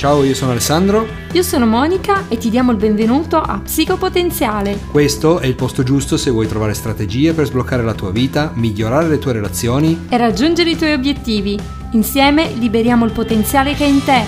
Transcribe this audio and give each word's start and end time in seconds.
Ciao, 0.00 0.24
io 0.24 0.32
sono 0.32 0.52
Alessandro. 0.52 1.06
Io 1.32 1.42
sono 1.42 1.66
Monica 1.66 2.26
e 2.28 2.38
ti 2.38 2.48
diamo 2.48 2.70
il 2.70 2.78
benvenuto 2.78 3.36
a 3.36 3.60
Psicopotenziale. 3.60 4.78
Questo 4.90 5.40
è 5.40 5.46
il 5.46 5.54
posto 5.54 5.82
giusto 5.82 6.16
se 6.16 6.30
vuoi 6.30 6.46
trovare 6.46 6.72
strategie 6.72 7.34
per 7.34 7.44
sbloccare 7.44 7.82
la 7.82 7.92
tua 7.92 8.10
vita, 8.10 8.50
migliorare 8.54 9.08
le 9.08 9.18
tue 9.18 9.34
relazioni 9.34 10.06
e 10.08 10.16
raggiungere 10.16 10.70
i 10.70 10.76
tuoi 10.76 10.94
obiettivi. 10.94 11.58
Insieme 11.92 12.50
liberiamo 12.54 13.04
il 13.04 13.12
potenziale 13.12 13.74
che 13.74 13.84
è 13.84 13.88
in 13.88 14.02
te. 14.02 14.22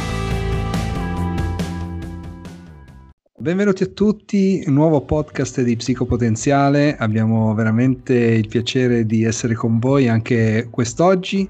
Benvenuti 3.39 3.85
a 3.85 3.87
tutti, 3.87 4.65
nuovo 4.67 5.01
podcast 5.07 5.63
di 5.63 5.75
Psicopotenziale. 5.75 6.97
Abbiamo 6.99 7.55
veramente 7.55 8.13
il 8.13 8.47
piacere 8.47 9.07
di 9.07 9.25
essere 9.25 9.55
con 9.55 9.79
voi 9.79 10.07
anche 10.07 10.69
quest'oggi 10.71 11.49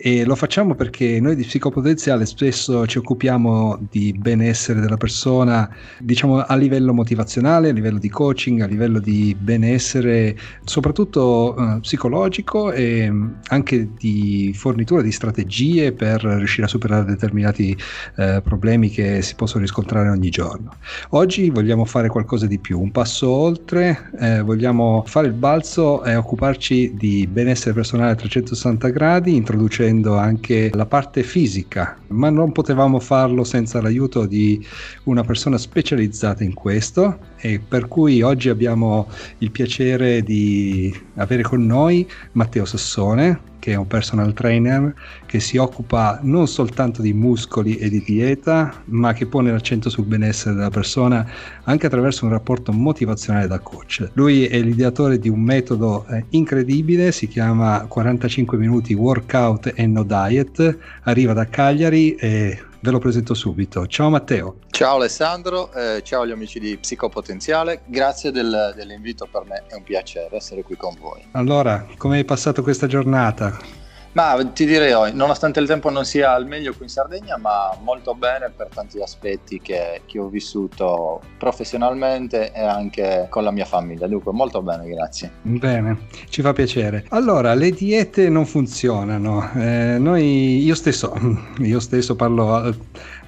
e 0.00 0.24
lo 0.24 0.36
facciamo 0.36 0.76
perché 0.76 1.18
noi 1.18 1.34
di 1.34 1.42
psicopotenziale 1.42 2.24
spesso 2.24 2.86
ci 2.86 2.98
occupiamo 2.98 3.88
di 3.90 4.14
benessere 4.16 4.78
della 4.78 4.96
persona, 4.96 5.68
diciamo 5.98 6.38
a 6.38 6.54
livello 6.54 6.94
motivazionale, 6.94 7.70
a 7.70 7.72
livello 7.72 7.98
di 7.98 8.08
coaching, 8.08 8.60
a 8.60 8.66
livello 8.66 9.00
di 9.00 9.36
benessere 9.36 10.38
soprattutto 10.62 11.52
uh, 11.58 11.80
psicologico 11.80 12.70
e 12.70 13.12
anche 13.48 13.88
di 13.98 14.52
fornitura 14.54 15.02
di 15.02 15.10
strategie 15.10 15.90
per 15.90 16.22
riuscire 16.22 16.66
a 16.66 16.68
superare 16.68 17.04
determinati 17.04 17.76
uh, 18.16 18.40
problemi 18.40 18.90
che 18.90 19.20
si 19.22 19.34
possono 19.34 19.62
riscontrare 19.62 20.10
ogni 20.10 20.30
giorno. 20.30 20.76
Oggi 21.10 21.50
vogliamo 21.50 21.84
fare 21.84 22.06
qualcosa 22.06 22.46
di 22.46 22.60
più, 22.60 22.80
un 22.80 22.92
passo 22.92 23.28
oltre, 23.28 24.10
eh, 24.20 24.42
vogliamo 24.42 25.02
fare 25.06 25.26
il 25.26 25.32
balzo 25.32 26.04
e 26.04 26.14
occuparci 26.14 26.94
di 26.94 27.26
benessere 27.26 27.74
personale 27.74 28.12
a 28.12 28.14
360 28.14 28.88
gradi, 28.90 29.34
introducendo 29.34 29.87
facendo 29.88 30.16
anche 30.18 30.70
la 30.74 30.84
parte 30.84 31.22
fisica, 31.22 31.96
ma 32.08 32.28
non 32.28 32.52
potevamo 32.52 33.00
farlo 33.00 33.42
senza 33.42 33.80
l'aiuto 33.80 34.26
di 34.26 34.64
una 35.04 35.22
persona 35.22 35.56
specializzata 35.56 36.44
in 36.44 36.52
questo 36.52 37.18
e 37.40 37.60
per 37.60 37.88
cui 37.88 38.22
oggi 38.22 38.48
abbiamo 38.48 39.08
il 39.38 39.50
piacere 39.50 40.22
di 40.22 40.94
avere 41.16 41.42
con 41.42 41.64
noi 41.64 42.08
Matteo 42.32 42.64
Sassone, 42.64 43.48
che 43.58 43.72
è 43.72 43.76
un 43.76 43.86
personal 43.86 44.32
trainer 44.32 44.94
che 45.26 45.40
si 45.40 45.56
occupa 45.56 46.20
non 46.22 46.46
soltanto 46.46 47.02
di 47.02 47.12
muscoli 47.12 47.76
e 47.76 47.88
di 47.88 48.02
dieta, 48.04 48.82
ma 48.86 49.12
che 49.12 49.26
pone 49.26 49.50
l'accento 49.50 49.90
sul 49.90 50.04
benessere 50.04 50.54
della 50.54 50.70
persona 50.70 51.26
anche 51.64 51.86
attraverso 51.86 52.24
un 52.24 52.30
rapporto 52.30 52.72
motivazionale 52.72 53.46
da 53.46 53.58
coach. 53.58 54.10
Lui 54.14 54.46
è 54.46 54.58
l'ideatore 54.60 55.18
di 55.18 55.28
un 55.28 55.40
metodo 55.40 56.06
eh, 56.06 56.24
incredibile, 56.30 57.12
si 57.12 57.28
chiama 57.28 57.84
45 57.86 58.56
minuti 58.56 58.94
workout 58.94 59.72
e 59.74 59.86
no 59.86 60.02
diet, 60.02 60.78
arriva 61.02 61.32
da 61.32 61.46
Cagliari 61.46 62.14
e 62.14 62.58
ve 62.80 62.90
lo 62.90 62.98
presento 62.98 63.34
subito. 63.34 63.86
Ciao 63.86 64.10
Matteo. 64.10 64.56
Ciao 64.70 64.96
Alessandro, 64.96 65.72
eh, 65.72 66.02
ciao 66.02 66.22
agli 66.22 66.30
amici 66.30 66.60
di 66.60 66.76
Psicopotenziale, 66.76 67.82
grazie 67.86 68.30
del, 68.30 68.72
dell'invito, 68.76 69.28
per 69.30 69.44
me 69.44 69.64
è 69.66 69.74
un 69.74 69.82
piacere 69.82 70.36
essere 70.36 70.62
qui 70.62 70.76
con 70.76 70.94
voi. 70.98 71.26
Allora, 71.32 71.86
come 71.96 72.18
hai 72.18 72.24
passato 72.24 72.62
questa 72.62 72.86
giornata? 72.86 73.86
Ma 74.18 74.36
ti 74.52 74.66
direi, 74.66 75.14
nonostante 75.14 75.60
il 75.60 75.68
tempo 75.68 75.90
non 75.90 76.04
sia 76.04 76.32
al 76.32 76.44
meglio 76.44 76.72
qui 76.72 76.86
in 76.86 76.90
Sardegna, 76.90 77.36
ma 77.36 77.70
molto 77.84 78.16
bene 78.16 78.50
per 78.50 78.66
tanti 78.66 79.00
aspetti 79.00 79.60
che, 79.60 80.00
che, 80.06 80.18
ho 80.18 80.26
vissuto 80.26 81.20
professionalmente 81.38 82.50
e 82.50 82.60
anche 82.60 83.28
con 83.30 83.44
la 83.44 83.52
mia 83.52 83.64
famiglia. 83.64 84.08
Dunque, 84.08 84.32
molto 84.32 84.60
bene, 84.60 84.88
grazie. 84.88 85.30
Bene, 85.42 86.08
ci 86.30 86.42
fa 86.42 86.52
piacere. 86.52 87.04
Allora, 87.10 87.54
le 87.54 87.70
diete 87.70 88.28
non 88.28 88.44
funzionano. 88.44 89.52
Eh, 89.54 89.98
noi, 90.00 90.64
io 90.64 90.74
stesso, 90.74 91.14
io 91.58 91.78
stesso 91.78 92.16
parlo 92.16 92.74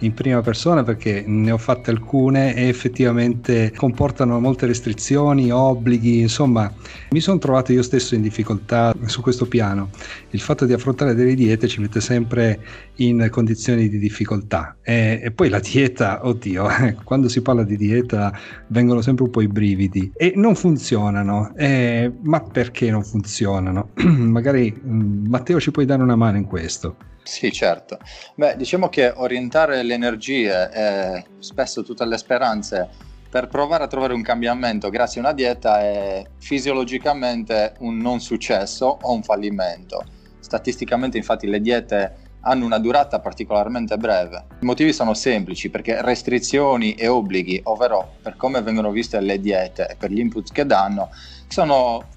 in 0.01 0.15
prima 0.15 0.41
persona 0.41 0.83
perché 0.83 1.25
ne 1.27 1.51
ho 1.51 1.59
fatte 1.59 1.91
alcune 1.91 2.55
e 2.55 2.69
effettivamente 2.69 3.73
comportano 3.75 4.41
molte 4.41 4.67
restrizioni, 4.67 5.51
obblighi, 5.51 6.21
insomma, 6.21 6.73
mi 7.11 7.21
sono 7.21 7.39
trovato 7.39 7.73
io 7.73 7.83
stesso 7.83 8.15
in 8.15 8.23
difficoltà 8.23 8.95
su 9.07 9.21
questo 9.21 9.47
piano. 9.47 9.91
Il 10.31 10.41
fatto 10.41 10.65
di 10.65 10.73
affrontare 10.73 11.15
delle 11.15 11.35
diete 11.35 11.69
ci 11.69 11.81
mette 11.81 12.01
sempre 12.01 12.61
in 12.97 13.29
condizioni 13.31 13.89
di 13.89 13.99
difficoltà 13.99 14.77
e, 14.83 15.21
e 15.23 15.31
poi 15.31 15.49
la 15.49 15.61
dieta, 15.61 16.27
oddio, 16.27 16.67
quando 17.05 17.29
si 17.29 17.43
parla 17.43 17.65
di 17.65 17.77
dieta 17.77 18.33
vengono 18.69 19.01
sempre 19.01 19.25
un 19.25 19.31
po' 19.31 19.41
i 19.41 19.49
brividi 19.49 20.13
e 20.17 20.33
non 20.37 20.55
funzionano. 20.55 21.53
Eh, 21.57 22.13
ma 22.23 22.41
perché 22.41 22.91
non 22.91 23.03
funzionano? 23.03 23.91
Magari 24.05 24.75
mm, 24.85 25.27
Matteo 25.27 25.61
ci 25.61 25.71
puoi 25.71 25.85
dare 25.85 26.03
una 26.03 26.17
mano 26.17 26.37
in 26.37 26.45
questo. 26.45 26.97
Sì, 27.23 27.53
certo. 27.53 27.99
Beh, 28.35 28.57
diciamo 28.57 28.89
che 28.89 29.13
orientare 29.15 29.83
le 29.83 29.95
energie 29.95 30.71
e 30.71 31.25
spesso 31.39 31.83
tutte 31.83 32.05
le 32.05 32.19
speranze 32.19 32.89
per 33.31 33.47
provare 33.47 33.85
a 33.85 33.87
trovare 33.87 34.13
un 34.13 34.23
cambiamento 34.23 34.91
grazie 34.91 35.21
a 35.21 35.25
una 35.25 35.33
dieta 35.33 35.81
è 35.81 36.25
fisiologicamente 36.39 37.75
un 37.79 37.99
non 37.99 38.21
successo 38.21 38.99
o 39.01 39.13
un 39.13 39.23
fallimento. 39.23 40.05
Statisticamente 40.41 41.17
infatti 41.17 41.47
le 41.47 41.61
diete 41.61 42.29
hanno 42.41 42.65
una 42.65 42.79
durata 42.79 43.21
particolarmente 43.21 43.97
breve. 43.97 44.47
I 44.61 44.65
motivi 44.65 44.93
sono 44.93 45.15
semplici 45.15 45.71
perché 45.71 46.03
restrizioni 46.03 46.95
e 46.95 47.07
obblighi, 47.07 47.61
ovvero 47.65 48.15
per 48.23 48.37
come 48.37 48.63
vengono 48.63 48.91
viste 48.91 49.21
le 49.21 49.39
diete 49.39 49.89
e 49.89 49.97
per 49.97 50.11
gli 50.11 50.19
input 50.19 50.51
che 50.51 50.67
danno, 50.67 51.11
sono 51.47 52.09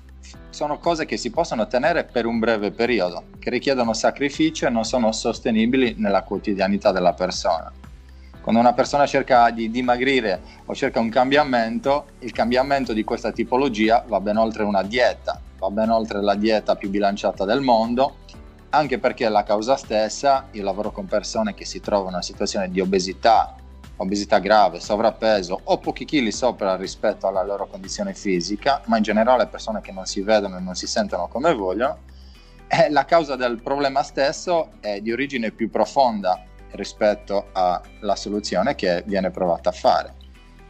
sono 0.53 0.77
cose 0.77 1.05
che 1.05 1.17
si 1.17 1.31
possono 1.31 1.63
ottenere 1.63 2.03
per 2.03 2.27
un 2.27 2.37
breve 2.37 2.71
periodo, 2.71 3.23
che 3.39 3.49
richiedono 3.49 3.93
sacrificio 3.93 4.67
e 4.67 4.69
non 4.69 4.85
sono 4.85 5.11
sostenibili 5.11 5.95
nella 5.97 6.21
quotidianità 6.21 6.91
della 6.91 7.13
persona. 7.13 7.71
Quando 8.39 8.61
una 8.61 8.73
persona 8.73 9.07
cerca 9.07 9.49
di 9.49 9.71
dimagrire 9.71 10.41
o 10.65 10.75
cerca 10.75 10.99
un 10.99 11.09
cambiamento, 11.09 12.05
il 12.19 12.31
cambiamento 12.31 12.93
di 12.93 13.03
questa 13.03 13.31
tipologia 13.31 14.05
va 14.07 14.19
ben 14.19 14.37
oltre 14.37 14.63
una 14.63 14.83
dieta, 14.83 15.41
va 15.57 15.69
ben 15.71 15.89
oltre 15.89 16.21
la 16.21 16.35
dieta 16.35 16.75
più 16.75 16.89
bilanciata 16.89 17.45
del 17.45 17.61
mondo, 17.61 18.17
anche 18.69 18.99
perché 18.99 19.27
la 19.29 19.43
causa 19.43 19.75
stessa, 19.75 20.47
io 20.51 20.63
lavoro 20.63 20.91
con 20.91 21.05
persone 21.07 21.55
che 21.55 21.65
si 21.65 21.79
trovano 21.79 22.09
in 22.09 22.13
una 22.15 22.23
situazione 22.23 22.69
di 22.69 22.79
obesità, 22.79 23.55
obesità 24.03 24.39
grave, 24.39 24.79
sovrappeso 24.79 25.59
o 25.63 25.77
pochi 25.77 26.05
chili 26.05 26.31
sopra 26.31 26.75
rispetto 26.75 27.27
alla 27.27 27.43
loro 27.43 27.67
condizione 27.67 28.13
fisica, 28.13 28.81
ma 28.85 28.97
in 28.97 29.03
generale 29.03 29.47
persone 29.47 29.81
che 29.81 29.91
non 29.91 30.05
si 30.05 30.21
vedono 30.21 30.57
e 30.57 30.61
non 30.61 30.75
si 30.75 30.87
sentono 30.87 31.27
come 31.27 31.53
vogliono, 31.53 31.99
e 32.67 32.89
la 32.89 33.05
causa 33.05 33.35
del 33.35 33.61
problema 33.61 34.03
stesso 34.03 34.71
è 34.79 35.01
di 35.01 35.11
origine 35.11 35.51
più 35.51 35.69
profonda 35.69 36.43
rispetto 36.71 37.49
alla 37.51 38.15
soluzione 38.15 38.75
che 38.75 39.03
viene 39.05 39.29
provata 39.31 39.69
a 39.69 39.73
fare, 39.73 40.13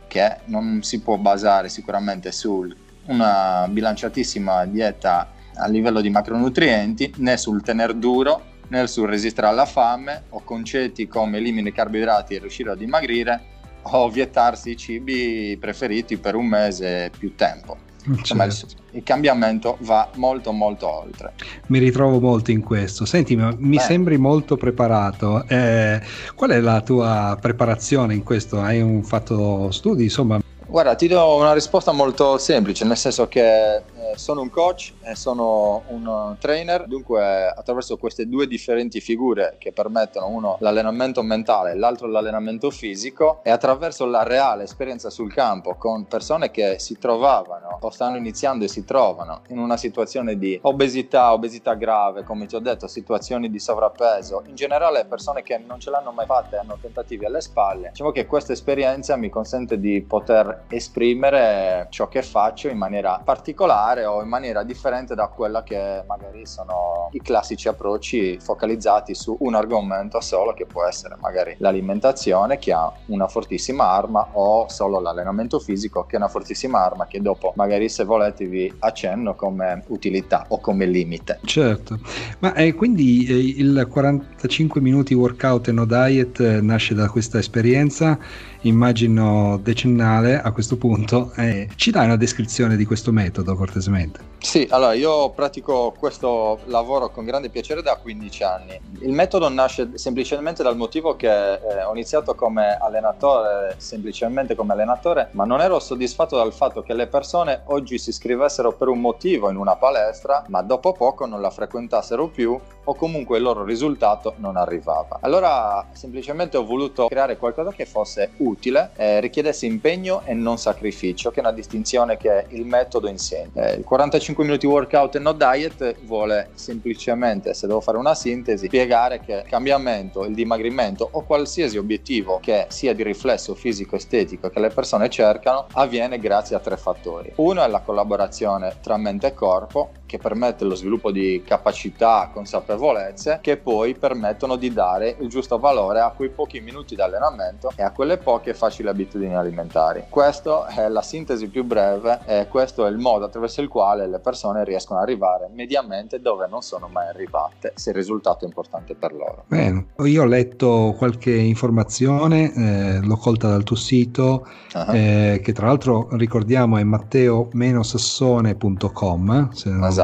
che 0.07 0.37
non 0.45 0.81
si 0.83 0.99
può 1.01 1.17
basare 1.17 1.69
sicuramente 1.69 2.31
su 2.31 2.67
una 3.05 3.67
bilanciatissima 3.69 4.65
dieta 4.65 5.31
a 5.55 5.67
livello 5.67 6.01
di 6.01 6.09
macronutrienti 6.09 7.13
né 7.17 7.37
sul 7.37 7.61
tener 7.61 7.93
duro 7.93 8.51
nel 8.73 8.89
sul 8.89 9.07
resistere 9.07 9.45
alla 9.45 9.67
fame 9.67 10.23
o 10.29 10.41
concetti 10.43 11.07
come 11.07 11.37
elimina 11.37 11.69
i 11.69 11.71
carboidrati 11.71 12.33
e 12.33 12.39
riuscire 12.39 12.71
a 12.71 12.75
dimagrire 12.75 13.51
o 13.83 14.09
vietarsi 14.09 14.71
i 14.71 14.77
cibi 14.77 15.55
preferiti 15.59 16.17
per 16.17 16.33
un 16.33 16.47
mese 16.47 17.11
più 17.15 17.35
tempo. 17.35 17.77
Insomma, 18.05 18.49
certo. 18.49 18.75
il, 18.91 18.97
il, 18.97 19.03
cambiamento 19.03 19.77
va 19.81 20.09
molto 20.15 20.51
molto 20.51 20.89
oltre. 20.89 21.33
Mi 21.67 21.79
ritrovo 21.79 22.19
molto 22.19 22.51
in 22.51 22.61
questo. 22.61 23.05
Senti, 23.05 23.35
mi 23.35 23.77
Beh. 23.77 23.79
sembri 23.79 24.17
molto 24.17 24.57
preparato. 24.57 25.47
Eh, 25.47 26.01
qual 26.35 26.49
è 26.49 26.59
la 26.59 26.81
tua 26.81 27.37
preparazione 27.39 28.13
in 28.13 28.23
questo? 28.23 28.59
Hai 28.59 28.81
un 28.81 29.03
fatto 29.03 29.71
studi? 29.71 30.03
Insomma, 30.03 30.41
Guarda, 30.73 30.95
ti 30.95 31.07
do 31.07 31.35
una 31.35 31.53
risposta 31.53 31.91
molto 31.91 32.39
semplice, 32.39 32.83
nel 32.83 32.97
senso 32.97 33.27
che 33.27 33.75
eh, 33.75 33.81
sono 34.15 34.41
un 34.41 34.49
coach 34.49 34.93
e 35.03 35.13
sono 35.13 35.83
un 35.89 36.35
trainer, 36.39 36.87
dunque 36.87 37.45
attraverso 37.45 37.95
queste 37.97 38.27
due 38.27 38.47
differenti 38.47 38.99
figure 38.99 39.57
che 39.59 39.71
permettono 39.71 40.29
uno 40.29 40.57
l'allenamento 40.61 41.21
mentale 41.21 41.73
e 41.73 41.75
l'altro 41.75 42.07
l'allenamento 42.07 42.71
fisico 42.71 43.41
e 43.43 43.51
attraverso 43.51 44.07
la 44.07 44.23
reale 44.23 44.63
esperienza 44.63 45.11
sul 45.11 45.31
campo 45.31 45.75
con 45.75 46.07
persone 46.07 46.49
che 46.49 46.79
si 46.79 46.97
trovavano 46.97 47.77
o 47.79 47.89
stanno 47.91 48.17
iniziando 48.17 48.65
e 48.65 48.67
si 48.67 48.83
trovano 48.83 49.41
in 49.49 49.59
una 49.59 49.77
situazione 49.77 50.39
di 50.39 50.57
obesità, 50.63 51.33
obesità 51.33 51.75
grave, 51.75 52.23
come 52.23 52.47
ti 52.47 52.55
ho 52.55 52.59
detto, 52.59 52.87
situazioni 52.87 53.51
di 53.51 53.59
sovrappeso, 53.59 54.41
in 54.47 54.55
generale 54.55 55.05
persone 55.05 55.43
che 55.43 55.59
non 55.59 55.79
ce 55.79 55.91
l'hanno 55.91 56.11
mai 56.11 56.25
fatta 56.25 56.55
e 56.55 56.59
hanno 56.61 56.79
tentativi 56.81 57.25
alle 57.25 57.41
spalle, 57.41 57.89
diciamo 57.89 58.09
che 58.09 58.25
questa 58.25 58.53
esperienza 58.53 59.15
mi 59.15 59.29
consente 59.29 59.79
di 59.79 60.01
poter 60.01 60.61
esprimere 60.69 61.87
ciò 61.89 62.07
che 62.07 62.21
faccio 62.21 62.67
in 62.67 62.77
maniera 62.77 63.21
particolare 63.23 64.05
o 64.05 64.21
in 64.21 64.27
maniera 64.27 64.63
differente 64.63 65.15
da 65.15 65.27
quella 65.27 65.63
che 65.63 66.03
magari 66.07 66.45
sono 66.45 67.09
i 67.11 67.21
classici 67.21 67.67
approcci 67.67 68.39
focalizzati 68.39 69.13
su 69.13 69.35
un 69.39 69.55
argomento 69.55 70.19
solo 70.21 70.53
che 70.53 70.65
può 70.65 70.85
essere 70.85 71.15
magari 71.19 71.55
l'alimentazione 71.59 72.57
che 72.57 72.73
ha 72.73 72.91
una 73.07 73.27
fortissima 73.27 73.85
arma 73.85 74.29
o 74.33 74.67
solo 74.69 74.99
l'allenamento 74.99 75.59
fisico 75.59 76.05
che 76.05 76.15
è 76.15 76.17
una 76.17 76.27
fortissima 76.27 76.83
arma 76.83 77.05
che 77.05 77.21
dopo 77.21 77.53
magari 77.55 77.89
se 77.89 78.03
volete 78.03 78.45
vi 78.45 78.73
accenno 78.79 79.35
come 79.35 79.83
utilità 79.87 80.45
o 80.49 80.59
come 80.59 80.85
limite. 80.85 81.39
Certo, 81.43 81.99
ma 82.39 82.53
eh, 82.53 82.73
quindi 82.73 83.25
eh, 83.25 83.61
il 83.61 83.87
45 83.89 84.81
minuti 84.81 85.13
workout 85.13 85.67
e 85.67 85.71
no 85.71 85.85
diet 85.85 86.39
eh, 86.39 86.61
nasce 86.61 86.93
da 86.93 87.09
questa 87.09 87.37
esperienza 87.37 88.17
immagino 88.63 89.57
decennale 89.61 90.41
a 90.41 90.51
questo 90.51 90.77
punto. 90.77 91.31
Eh, 91.35 91.69
ci 91.75 91.91
dai 91.91 92.05
una 92.05 92.17
descrizione 92.17 92.75
di 92.75 92.85
questo 92.85 93.11
metodo 93.11 93.55
cortesemente? 93.55 94.31
Sì, 94.43 94.67
allora 94.71 94.91
io 94.91 95.29
pratico 95.29 95.93
questo 95.97 96.59
lavoro 96.65 97.09
con 97.09 97.23
grande 97.23 97.49
piacere 97.49 97.81
da 97.81 97.95
15 97.95 98.43
anni. 98.43 98.79
Il 98.99 99.13
metodo 99.13 99.47
nasce 99.47 99.91
semplicemente 99.93 100.63
dal 100.63 100.75
motivo 100.75 101.15
che 101.15 101.53
eh, 101.53 101.83
ho 101.83 101.93
iniziato 101.93 102.35
come 102.35 102.77
allenatore, 102.77 103.75
semplicemente 103.77 104.53
come 104.53 104.73
allenatore, 104.73 105.29
ma 105.31 105.45
non 105.45 105.61
ero 105.61 105.79
soddisfatto 105.79 106.35
dal 106.35 106.51
fatto 106.51 106.81
che 106.81 106.93
le 106.93 107.07
persone 107.07 107.61
oggi 107.67 107.97
si 107.97 108.09
iscrivessero 108.09 108.73
per 108.73 108.89
un 108.89 108.99
motivo 108.99 109.49
in 109.49 109.55
una 109.55 109.77
palestra, 109.77 110.43
ma 110.49 110.61
dopo 110.61 110.91
poco 110.91 111.25
non 111.25 111.39
la 111.39 111.49
frequentassero 111.49 112.27
più 112.27 112.59
o 112.83 112.95
comunque 112.95 113.37
il 113.37 113.43
loro 113.43 113.63
risultato 113.63 114.33
non 114.37 114.57
arrivava. 114.57 115.19
Allora 115.21 115.85
semplicemente 115.93 116.57
ho 116.57 116.65
voluto 116.65 117.07
creare 117.07 117.37
qualcosa 117.37 117.71
che 117.71 117.85
fosse 117.85 118.31
utile, 118.37 118.52
eh, 118.95 119.19
richiedesse 119.19 119.65
impegno 119.65 120.21
e 120.25 120.33
non 120.33 120.57
sacrificio, 120.57 121.31
che 121.31 121.37
è 121.37 121.39
una 121.39 121.51
distinzione 121.51 122.17
che 122.17 122.45
il 122.49 122.65
metodo 122.65 123.07
insegna. 123.07 123.49
Eh, 123.69 123.75
il 123.75 123.83
45 123.83 124.43
minuti 124.43 124.65
workout 124.65 125.15
e 125.15 125.19
no 125.19 125.33
diet 125.33 125.95
vuole 126.03 126.49
semplicemente, 126.53 127.53
se 127.53 127.67
devo 127.67 127.81
fare 127.81 127.97
una 127.97 128.15
sintesi, 128.15 128.65
spiegare 128.67 129.19
che 129.19 129.43
il 129.43 129.49
cambiamento, 129.49 130.25
il 130.25 130.33
dimagrimento 130.33 131.07
o 131.11 131.23
qualsiasi 131.23 131.77
obiettivo 131.77 132.39
che 132.41 132.65
sia 132.69 132.93
di 132.93 133.03
riflesso 133.03 133.55
fisico 133.55 133.95
estetico 133.95 134.49
che 134.49 134.59
le 134.59 134.69
persone 134.69 135.09
cercano 135.09 135.67
avviene 135.73 136.19
grazie 136.19 136.55
a 136.55 136.59
tre 136.59 136.77
fattori. 136.77 137.31
Uno 137.35 137.63
è 137.63 137.67
la 137.67 137.81
collaborazione 137.81 138.77
tra 138.81 138.97
mente 138.97 139.27
e 139.27 139.33
corpo 139.33 139.91
che 140.13 140.19
permette 140.19 140.63
lo 140.63 140.75
sviluppo 140.75 141.09
di 141.09 141.41
capacità, 141.43 142.29
consapevolezze 142.31 143.39
che 143.41 143.57
poi 143.57 143.95
permettono 143.95 144.57
di 144.57 144.71
dare 144.71 145.15
il 145.19 145.27
giusto 145.27 145.57
valore 145.57 146.01
a 146.01 146.13
quei 146.15 146.29
pochi 146.29 146.59
minuti 146.59 146.93
di 146.93 147.01
allenamento 147.01 147.71
e 147.75 147.81
a 147.81 147.89
quelle 147.89 148.17
poche 148.17 148.53
facili 148.53 148.89
abitudini 148.89 149.35
alimentari. 149.35 150.03
Questa 150.09 150.67
è 150.67 150.87
la 150.87 151.01
sintesi 151.01 151.47
più 151.47 151.63
breve 151.63 152.19
e 152.25 152.47
questo 152.47 152.85
è 152.85 152.91
il 152.91 152.99
modo 152.99 153.25
attraverso 153.25 153.61
il 153.61 153.69
quale 153.69 154.05
le 154.05 154.19
persone 154.19 154.63
riescono 154.63 154.99
ad 154.99 155.05
arrivare 155.07 155.49
mediamente 155.51 156.21
dove 156.21 156.45
non 156.47 156.61
sono 156.61 156.87
mai 156.91 157.07
arrivate, 157.07 157.71
se 157.73 157.89
il 157.89 157.95
risultato 157.95 158.45
è 158.45 158.47
importante 158.47 158.93
per 158.93 159.13
loro. 159.13 159.45
Bene, 159.47 159.87
io 160.03 160.21
ho 160.21 160.25
letto 160.25 160.93
qualche 160.95 161.33
informazione, 161.33 162.53
eh, 162.53 162.99
l'ho 163.01 163.17
colta 163.17 163.49
dal 163.49 163.63
tuo 163.63 163.77
sito, 163.77 164.45
uh-huh. 164.75 164.93
eh, 164.93 165.41
che 165.43 165.53
tra 165.53 165.65
l'altro 165.65 166.09
ricordiamo 166.11 166.77
è 166.77 166.83
matteo-sassone.com, 166.83 169.51
se 169.53 169.69
non 169.71 169.85
esatto, 169.85 170.02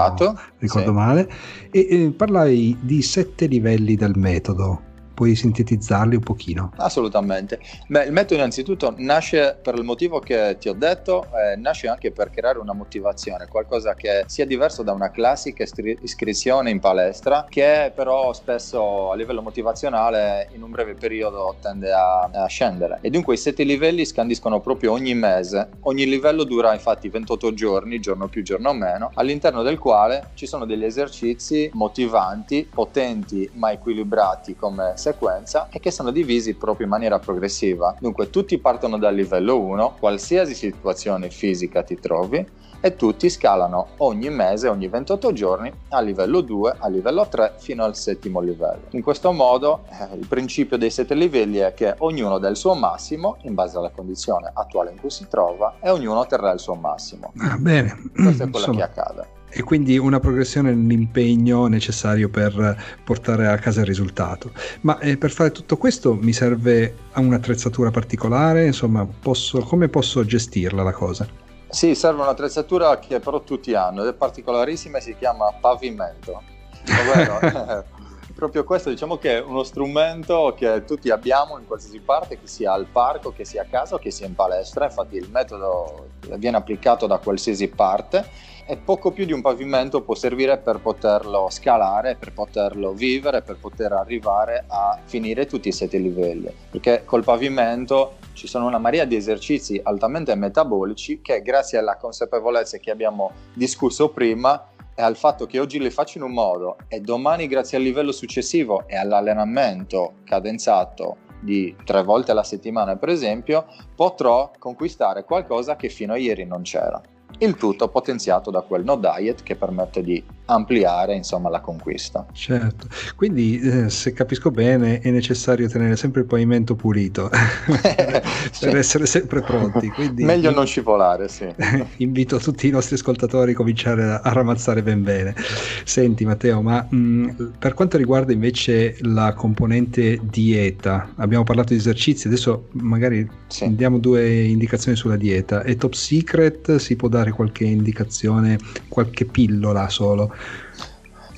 ricordo 0.57 0.90
sì. 0.90 0.96
male, 0.96 1.30
e, 1.72 1.88
e 1.90 2.12
parlavi 2.12 2.78
di 2.81 3.01
sette 3.01 3.46
livelli 3.46 3.96
del 3.96 4.13
metodo 4.16 4.88
puoi 5.19 5.36
sintetizzarli 5.36 6.16
un 6.16 6.21
pochino? 6.21 6.71
Assolutamente. 6.77 7.60
Beh, 7.88 8.06
il 8.06 8.13
metodo 8.13 8.36
innanzitutto 8.36 8.94
nasce 9.00 9.60
per 9.62 9.75
il 9.75 9.83
motivo 9.83 10.19
che 10.19 10.56
ti 10.57 10.69
ho 10.69 10.74
detto, 10.74 11.27
eh, 11.33 11.57
nasce 11.57 11.89
anche 11.89 12.13
per 12.13 12.30
creare 12.30 12.57
una 12.57 12.71
motivazione, 12.71 13.48
qualcosa 13.48 13.95
che 13.95 14.24
sia 14.27 14.45
diverso 14.45 14.81
da 14.81 14.94
una 14.94 15.12
classica 15.12 15.66
iscrizione 16.01 16.69
in 16.69 16.80
palestra, 16.80 17.45
che 17.50 17.92
però 17.94 18.31
spesso 18.31 19.12
a 19.12 19.16
livello 19.18 19.42
motivazionale 19.42 20.48
in 20.54 20.63
un 20.63 20.71
breve 20.71 20.95
periodo 20.95 21.57
tende 21.60 21.92
a, 21.92 22.21
a 22.21 22.45
scendere. 22.45 23.00
E 23.01 23.10
dunque 23.10 23.33
i 23.33 23.38
sette 23.38 23.63
livelli 23.63 24.06
scandiscono 24.06 24.62
proprio 24.62 24.94
ogni 24.94 25.16
mese, 25.16 25.80
ogni 25.81 26.07
livello 26.07 26.45
dura 26.45 26.71
infatti 26.71 27.10
28 27.10 27.54
giorni, 27.54 28.00
giorno 28.00 28.30
più, 28.30 28.42
giorno 28.42 28.71
meno, 28.71 29.12
all'interno 29.16 29.63
del 29.63 29.80
quale 29.80 30.30
ci 30.36 30.48
sono 30.48 30.66
degli 30.66 30.86
esercizi 30.86 31.69
motivanti, 31.74 32.69
potenti 32.74 33.50
ma 33.56 33.74
equilibrati 33.74 34.56
come 34.56 34.94
sequenza 35.11 35.67
e 35.71 35.79
che 35.79 35.91
sono 35.91 36.11
divisi 36.11 36.53
proprio 36.53 36.85
in 36.85 36.91
maniera 36.91 37.19
progressiva. 37.19 37.95
Dunque 38.00 38.29
tutti 38.29 38.57
partono 38.57 38.97
dal 38.97 39.15
livello 39.15 39.59
1, 39.59 39.95
qualsiasi 40.00 40.53
situazione 40.53 41.29
fisica 41.29 41.83
ti 41.83 42.00
trovi, 42.00 42.45
e 42.81 42.95
tutti 42.95 43.29
scalano 43.29 43.88
ogni 43.97 44.29
mese, 44.29 44.67
ogni 44.67 44.88
28 44.88 45.33
giorni, 45.33 45.71
a 45.89 46.00
livello 46.00 46.41
2, 46.41 46.75
a 46.79 46.88
livello 46.88 47.27
3 47.27 47.56
fino 47.57 47.83
al 47.83 47.95
settimo 47.95 48.39
livello. 48.39 48.83
In 48.91 49.01
questo 49.01 49.31
modo 49.31 49.83
eh, 49.89 50.15
il 50.15 50.27
principio 50.27 50.77
dei 50.77 50.89
sette 50.89 51.13
livelli 51.13 51.57
è 51.57 51.73
che 51.73 51.95
ognuno 52.00 52.38
dà 52.38 52.47
il 52.47 52.56
suo 52.56 52.75
massimo 52.75 53.38
in 53.41 53.53
base 53.53 53.77
alla 53.77 53.89
condizione 53.89 54.50
attuale 54.53 54.91
in 54.91 55.00
cui 55.00 55.09
si 55.09 55.27
trova 55.27 55.75
e 55.81 55.89
ognuno 55.89 56.25
terrà 56.25 56.51
il 56.51 56.59
suo 56.59 56.75
massimo. 56.75 57.33
Ah, 57.39 57.57
bene. 57.57 58.11
Questo 58.13 58.44
è 58.44 58.50
quello 58.50 58.67
Insomma. 58.67 58.77
che 58.77 58.83
accade 58.83 59.38
e 59.50 59.63
quindi 59.63 59.98
una 59.98 60.19
progressione 60.19 60.74
nell'impegno 60.74 61.68
necessario 61.68 62.30
per 62.30 62.84
portare 63.04 63.48
a 63.48 63.57
casa 63.57 63.81
il 63.81 63.86
risultato. 63.86 64.51
Ma 64.81 65.00
eh, 65.00 65.18
per 65.18 65.31
fare 65.31 65.51
tutto 65.51 65.78
questo 65.78 66.13
mi 66.16 66.34
serve 66.34 66.96
un'attrezzatura 67.16 67.92
particolare, 67.92 68.66
insomma, 68.66 69.06
posso, 69.06 69.60
come 69.60 69.90
posso 69.90 70.24
gestirla 70.24 70.84
la 70.84 70.94
cosa? 70.94 71.28
Sì, 71.69 71.94
serve 71.94 72.22
un'attrezzatura 72.22 72.98
che 73.00 73.19
però 73.19 73.42
tutti 73.44 73.74
hanno 73.75 74.01
ed 74.01 74.10
è 74.10 74.13
particolarissima 74.13 74.98
e 74.98 75.01
si 75.01 75.16
chiama 75.18 75.54
pavimento. 75.60 76.42
Ovvero, 76.88 77.86
proprio 78.39 78.63
questo 78.63 78.89
diciamo 78.89 79.18
che 79.18 79.38
è 79.38 79.41
uno 79.41 79.63
strumento 79.63 80.56
che 80.57 80.86
tutti 80.86 81.09
abbiamo 81.12 81.57
in 81.57 81.68
qualsiasi 81.68 82.00
parte, 82.00 82.39
che 82.39 82.47
sia 82.47 82.71
al 82.71 82.86
parco, 82.86 83.33
che 83.33 83.44
sia 83.44 83.63
a 83.63 83.65
casa 83.69 84.00
che 84.00 84.12
sia 84.12 84.25
in 84.25 84.33
palestra, 84.33 84.86
infatti 84.86 85.18
il 85.18 85.30
metodo 85.30 86.07
viene 86.38 86.56
applicato 86.56 87.06
da 87.06 87.18
qualsiasi 87.18 87.68
parte 87.68 88.25
e 88.65 88.77
poco 88.77 89.12
più 89.12 89.25
di 89.25 89.33
un 89.33 89.41
pavimento 89.41 90.01
può 90.01 90.15
servire 90.15 90.57
per 90.57 90.80
poterlo 90.80 91.50
scalare, 91.50 92.15
per 92.15 92.31
poterlo 92.31 92.94
vivere, 92.94 93.41
per 93.41 93.57
poter 93.57 93.91
arrivare 93.91 94.63
a 94.68 94.97
finire 95.03 95.45
tutti 95.45 95.68
i 95.68 95.74
sette 95.74 95.97
livelli, 95.97 96.50
perché 96.69 97.01
col 97.03 97.24
pavimento 97.24 98.18
ci 98.33 98.47
sono 98.47 98.68
una 98.68 98.77
marea 98.77 99.03
di 99.03 99.15
esercizi 99.15 99.81
altamente 99.83 100.33
metabolici 100.35 101.19
che 101.21 101.42
grazie 101.42 101.77
alla 101.77 101.97
consapevolezza 101.97 102.77
che 102.77 102.92
abbiamo 102.92 103.31
discusso 103.53 104.09
prima 104.09 104.63
e 105.00 105.01
al 105.01 105.16
fatto 105.16 105.46
che 105.46 105.62
oggi 105.62 105.80
le 105.80 105.92
faccio 105.92 106.18
in 106.18 106.25
un 106.25 106.34
modo 106.34 106.75
e 106.90 107.00
domani 107.00 107.48
grazie 107.48 107.78
al 107.78 107.84
livello 107.84 108.12
successivo 108.12 108.86
e 108.86 108.98
all'allenamento 108.98 110.16
cadenzato 110.25 111.28
di 111.40 111.74
tre 111.86 112.04
volte 112.04 112.31
alla 112.31 112.44
settimana 112.44 112.98
per 112.98 113.07
esempio 113.07 113.66
potrò 113.96 114.51
conquistare 114.60 115.24
qualcosa 115.24 115.78
che 115.78 115.88
fino 115.88 116.12
a 116.12 116.18
ieri 116.18 116.44
non 116.44 116.63
c'era 116.63 117.01
il 117.40 117.56
tutto 117.56 117.88
potenziato 117.88 118.52
da 118.52 118.62
quel 118.62 118.84
no 118.84 118.98
diet 118.98 119.44
che 119.44 119.56
permette 119.56 120.02
di 120.02 120.22
ampliare 120.46 121.16
insomma 121.16 121.50
la 121.50 121.62
conquista. 121.62 122.26
Certo, 122.34 122.88
quindi 123.16 123.60
eh, 123.60 123.90
se 123.90 124.14
capisco 124.14 124.52
bene 124.52 125.00
è 125.00 125.10
necessario 125.12 125.70
tenere 125.70 125.96
sempre 125.96 126.22
il 126.22 126.28
pavimento 126.28 126.76
pulito 126.76 127.30
per 127.70 128.24
sì. 128.52 128.68
essere 128.68 129.06
sempre 129.06 129.42
pronti. 129.42 129.90
Quindi 129.90 130.24
Meglio 130.24 130.52
non 130.52 130.66
scivolare, 130.66 131.28
sì. 131.28 131.48
invito 131.98 132.38
tutti 132.38 132.68
i 132.68 132.71
nostri 132.71 132.95
ascoltatori 132.95 133.52
a 133.52 133.56
cominciare 133.56 134.04
a, 134.04 134.21
a 134.21 134.31
ramazzare 134.33 134.81
ben 134.83 135.04
bene. 135.04 135.36
Senti 135.83 136.26
Matteo, 136.26 136.62
ma 136.62 136.86
mh, 136.90 136.98
mm, 136.98 137.30
per 137.59 137.74
quanto 137.74 137.98
riguarda 137.98 138.33
invece 138.33 138.98
la 139.02 139.33
componente 139.33 140.19
dieta, 140.24 141.14
abbiamo 141.18 141.44
parlato 141.44 141.74
di 141.74 141.80
esercizi, 141.80 142.28
adesso 142.28 142.68
magari 142.71 143.28
sì. 143.48 143.74
diamo 143.76 144.00
due 144.00 144.44
indicazioni 144.44 144.98
sulla 144.98 145.16
dieta. 145.16 145.62
È 145.62 145.76
top 145.76 145.94
secret? 145.94 146.76
Si 146.78 146.95
può 146.95 147.07
dare 147.07 147.19
qualche 147.31 147.66
indicazione, 147.66 148.57
qualche 148.88 149.26
pillola 149.26 149.90
solo? 149.90 150.33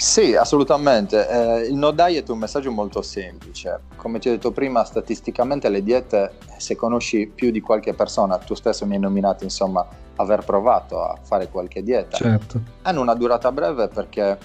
Sì, 0.01 0.33
assolutamente. 0.35 1.27
Eh, 1.29 1.67
il 1.67 1.75
no 1.75 1.91
diet 1.91 2.27
è 2.27 2.31
un 2.31 2.39
messaggio 2.39 2.71
molto 2.71 3.03
semplice. 3.03 3.81
Come 3.97 4.17
ti 4.17 4.29
ho 4.29 4.31
detto 4.31 4.51
prima, 4.51 4.83
statisticamente 4.83 5.69
le 5.69 5.83
diete, 5.83 6.37
se 6.57 6.75
conosci 6.75 7.31
più 7.33 7.51
di 7.51 7.61
qualche 7.61 7.93
persona, 7.93 8.39
tu 8.39 8.55
stesso 8.55 8.87
mi 8.87 8.95
hai 8.95 8.99
nominato, 8.99 9.43
insomma, 9.43 9.87
aver 10.15 10.43
provato 10.43 11.03
a 11.03 11.17
fare 11.21 11.49
qualche 11.49 11.83
dieta, 11.83 12.17
certo. 12.17 12.59
hanno 12.81 13.01
una 13.01 13.13
durata 13.13 13.51
breve 13.51 13.89
perché 13.89 14.37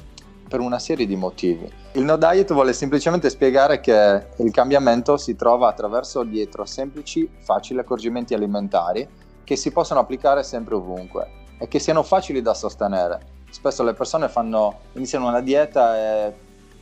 per 0.47 0.61
una 0.61 0.79
serie 0.79 1.07
di 1.07 1.17
motivi. 1.17 1.71
Il 1.93 2.05
no 2.05 2.17
diet 2.17 2.53
vuole 2.53 2.75
semplicemente 2.75 3.31
spiegare 3.31 3.81
che 3.81 4.27
il 4.37 4.51
cambiamento 4.51 5.17
si 5.17 5.37
trova 5.37 5.69
attraverso 5.69 6.23
dietro 6.23 6.67
semplici, 6.67 7.29
facili 7.41 7.81
accorgimenti 7.81 8.35
alimentari 8.35 9.09
che 9.47 9.57
si 9.57 9.71
possono 9.71 10.01
applicare 10.01 10.43
sempre 10.43 10.75
ovunque 10.75 11.31
e 11.57 11.69
che 11.69 11.79
siano 11.79 12.03
facili 12.03 12.43
da 12.43 12.53
sostenere 12.53 13.35
spesso 13.57 13.83
le 13.83 13.95
persone 13.95 14.29
fanno, 14.29 14.81
iniziano 14.93 15.29
una 15.29 15.41
dieta 15.41 15.97
e 15.97 16.33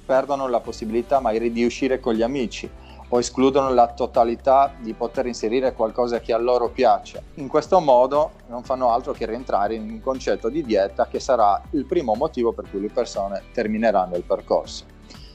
perdono 0.04 0.48
la 0.48 0.60
possibilità 0.60 1.20
magari 1.20 1.52
di 1.52 1.64
uscire 1.64 2.00
con 2.00 2.14
gli 2.14 2.22
amici 2.22 2.68
o 3.08 3.18
escludono 3.18 3.72
la 3.72 3.88
totalità 3.88 4.72
di 4.78 4.92
poter 4.92 5.26
inserire 5.26 5.72
qualcosa 5.72 6.18
che 6.18 6.32
a 6.32 6.38
loro 6.38 6.70
piace. 6.70 7.22
In 7.34 7.48
questo 7.48 7.78
modo 7.78 8.32
non 8.48 8.64
fanno 8.64 8.90
altro 8.90 9.12
che 9.12 9.26
rientrare 9.26 9.74
in 9.74 9.88
un 9.88 10.00
concetto 10.00 10.48
di 10.48 10.64
dieta 10.64 11.06
che 11.06 11.20
sarà 11.20 11.62
il 11.70 11.84
primo 11.84 12.14
motivo 12.14 12.52
per 12.52 12.68
cui 12.68 12.80
le 12.80 12.88
persone 12.88 13.42
termineranno 13.52 14.16
il 14.16 14.24
percorso. 14.24 14.93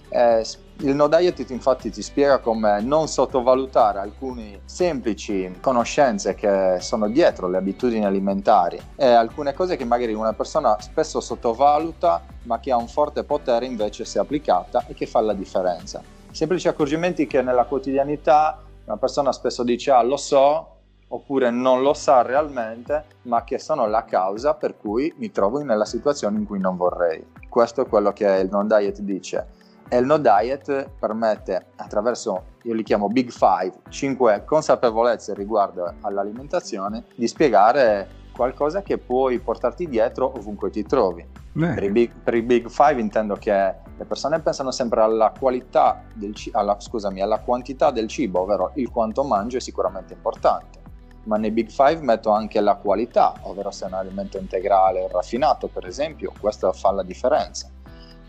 Eh, 0.10 0.46
il 0.82 0.96
no 0.96 1.08
diet 1.08 1.50
infatti 1.50 1.92
ti 1.92 2.02
spiega 2.02 2.40
come 2.40 2.82
non 2.82 3.08
sottovalutare 3.08 4.00
alcune 4.00 4.62
semplici 4.66 5.58
conoscenze 5.60 6.36
che 6.36 6.78
sono 6.80 7.10
dietro 7.10 7.50
le 7.50 7.58
abitudini 7.58 8.06
alimentari 8.06 8.80
e 8.96 9.06
alcune 9.06 9.54
cose 9.54 9.76
che 9.76 9.84
magari 9.84 10.14
una 10.14 10.34
persona 10.34 10.80
spesso 10.80 11.20
sottovaluta 11.20 12.24
ma 12.44 12.60
che 12.60 12.72
ha 12.72 12.78
un 12.78 12.88
forte 12.88 13.26
potere 13.26 13.66
invece 13.66 14.06
se 14.06 14.20
applicata 14.20 14.86
e 14.88 14.94
che 14.94 15.06
fa 15.06 15.20
la 15.20 15.34
differenza 15.34 16.02
semplici 16.32 16.70
accorgimenti 16.70 17.28
che 17.28 17.42
nella 17.42 17.66
quotidianità 17.66 18.64
una 18.86 18.98
persona 18.98 19.34
spesso 19.34 19.64
dice 19.64 19.92
ah 19.92 20.02
lo 20.02 20.18
so 20.18 20.78
oppure 21.10 21.50
non 21.50 21.82
lo 21.82 21.94
sa 21.94 22.22
realmente, 22.22 23.06
ma 23.24 23.44
che 23.44 23.60
sono 23.60 23.88
la 23.88 24.06
causa 24.06 24.54
per 24.54 24.78
cui 24.78 25.14
mi 25.18 25.32
trovo 25.32 25.60
nella 25.60 25.86
situazione 25.86 26.38
in 26.38 26.46
cui 26.46 26.60
non 26.60 26.76
vorrei. 26.76 27.26
Questo 27.48 27.82
è 27.82 27.88
quello 27.88 28.12
che 28.14 28.26
il 28.26 28.50
no 28.50 28.64
diet 28.64 29.00
dice. 29.00 29.58
E 29.92 29.98
il 29.98 30.06
no 30.06 30.20
diet 30.20 30.88
permette 31.00 31.72
attraverso, 31.78 32.44
io 32.62 32.76
li 32.76 32.84
chiamo 32.84 33.08
Big 33.08 33.32
Five, 33.32 33.74
5 33.90 34.44
consapevolezze 34.46 35.34
riguardo 35.34 35.92
all'alimentazione, 36.02 37.06
di 37.16 37.28
spiegare 37.28 38.08
qualcosa 38.32 38.84
che 38.84 39.00
puoi 39.00 39.40
portarti 39.40 39.90
dietro 39.90 40.32
ovunque 40.38 40.70
ti 40.70 40.84
trovi. 40.84 41.26
Per 41.74 41.84
i, 41.84 41.90
big, 41.90 42.12
per 42.24 42.36
i, 42.36 42.44
big, 42.44 42.70
Five 42.70 43.02
intendo 43.02 43.34
che 43.34 43.52
le 43.52 44.06
persone 44.06 44.40
pensano 44.40 44.70
sempre 44.70 45.02
alla 45.02 45.34
qualità 45.38 46.04
del 46.14 46.34
alla, 46.52 46.80
scusami, 46.80 47.22
alla 47.22 47.40
quantità 47.40 47.90
del 47.90 48.08
cibo, 48.08 48.42
ovvero 48.42 48.72
il 48.76 48.92
quanto 48.92 49.24
mangio 49.24 49.58
è 49.58 49.60
sicuramente 49.60 50.14
importante. 50.14 50.80
Ma 51.24 51.38
nei 51.38 51.52
Big 51.52 51.70
Five 51.70 52.00
metto 52.02 52.30
anche 52.30 52.62
la 52.62 52.76
qualità, 52.76 53.34
ovvero 53.42 53.72
se 53.72 53.86
è 53.86 53.88
un 53.88 53.96
alimento 53.96 54.38
integrale 54.38 55.02
o 55.02 55.08
raffinato, 55.08 55.68
per 55.68 55.86
esempio, 55.88 56.32
questo 56.40 56.72
fa 56.72 56.92
la 56.92 57.04
differenza. 57.04 57.70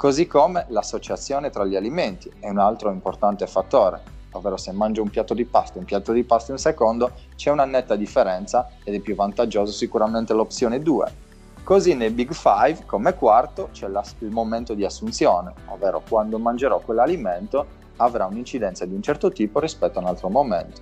Così 0.00 0.26
come 0.26 0.64
l'associazione 0.68 1.50
tra 1.50 1.66
gli 1.66 1.76
alimenti 1.76 2.32
è 2.40 2.48
un 2.48 2.56
altro 2.56 2.90
importante 2.90 3.46
fattore, 3.46 4.00
ovvero 4.32 4.56
se 4.56 4.72
mangio 4.72 5.02
un 5.02 5.10
piatto 5.10 5.34
di 5.34 5.44
pasta 5.44 5.76
e 5.76 5.80
un 5.80 5.84
piatto 5.84 6.12
di 6.12 6.24
pasta 6.24 6.52
in 6.52 6.56
un 6.56 6.62
secondo, 6.62 7.10
c'è 7.36 7.50
una 7.50 7.66
netta 7.66 7.96
differenza 7.96 8.70
ed 8.82 8.94
è 8.94 9.00
più 9.00 9.14
vantaggioso 9.14 9.72
sicuramente 9.72 10.32
l'opzione 10.32 10.80
2 10.80 11.12
Così 11.62 11.92
nei 11.92 12.08
Big 12.08 12.32
Five, 12.32 12.86
come 12.86 13.12
quarto, 13.14 13.68
c'è 13.72 13.88
il 13.88 14.30
momento 14.30 14.72
di 14.72 14.86
assunzione, 14.86 15.52
ovvero 15.66 16.02
quando 16.08 16.38
mangerò 16.38 16.80
quell'alimento 16.80 17.66
avrà 17.96 18.24
un'incidenza 18.24 18.86
di 18.86 18.94
un 18.94 19.02
certo 19.02 19.30
tipo 19.30 19.60
rispetto 19.60 19.98
a 19.98 20.00
un 20.00 20.08
altro 20.08 20.30
momento. 20.30 20.80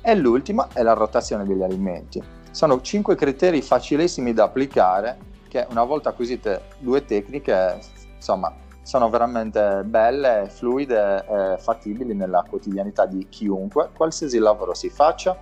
E 0.00 0.14
l'ultima 0.14 0.68
è 0.72 0.82
la 0.82 0.94
rotazione 0.94 1.44
degli 1.44 1.62
alimenti. 1.62 2.18
Sono 2.50 2.80
cinque 2.80 3.14
criteri 3.14 3.60
facilissimi 3.60 4.32
da 4.32 4.44
applicare 4.44 5.32
che 5.54 5.66
una 5.68 5.84
volta 5.84 6.08
acquisite 6.08 6.62
due 6.78 7.04
tecniche, 7.04 7.78
insomma, 8.24 8.50
sono 8.82 9.10
veramente 9.10 9.82
belle, 9.84 10.46
fluide 10.48 11.24
e 11.26 11.58
fattibili 11.58 12.14
nella 12.14 12.44
quotidianità 12.48 13.04
di 13.04 13.26
chiunque, 13.28 13.90
qualsiasi 13.94 14.38
lavoro 14.38 14.72
si 14.72 14.88
faccia 14.88 15.38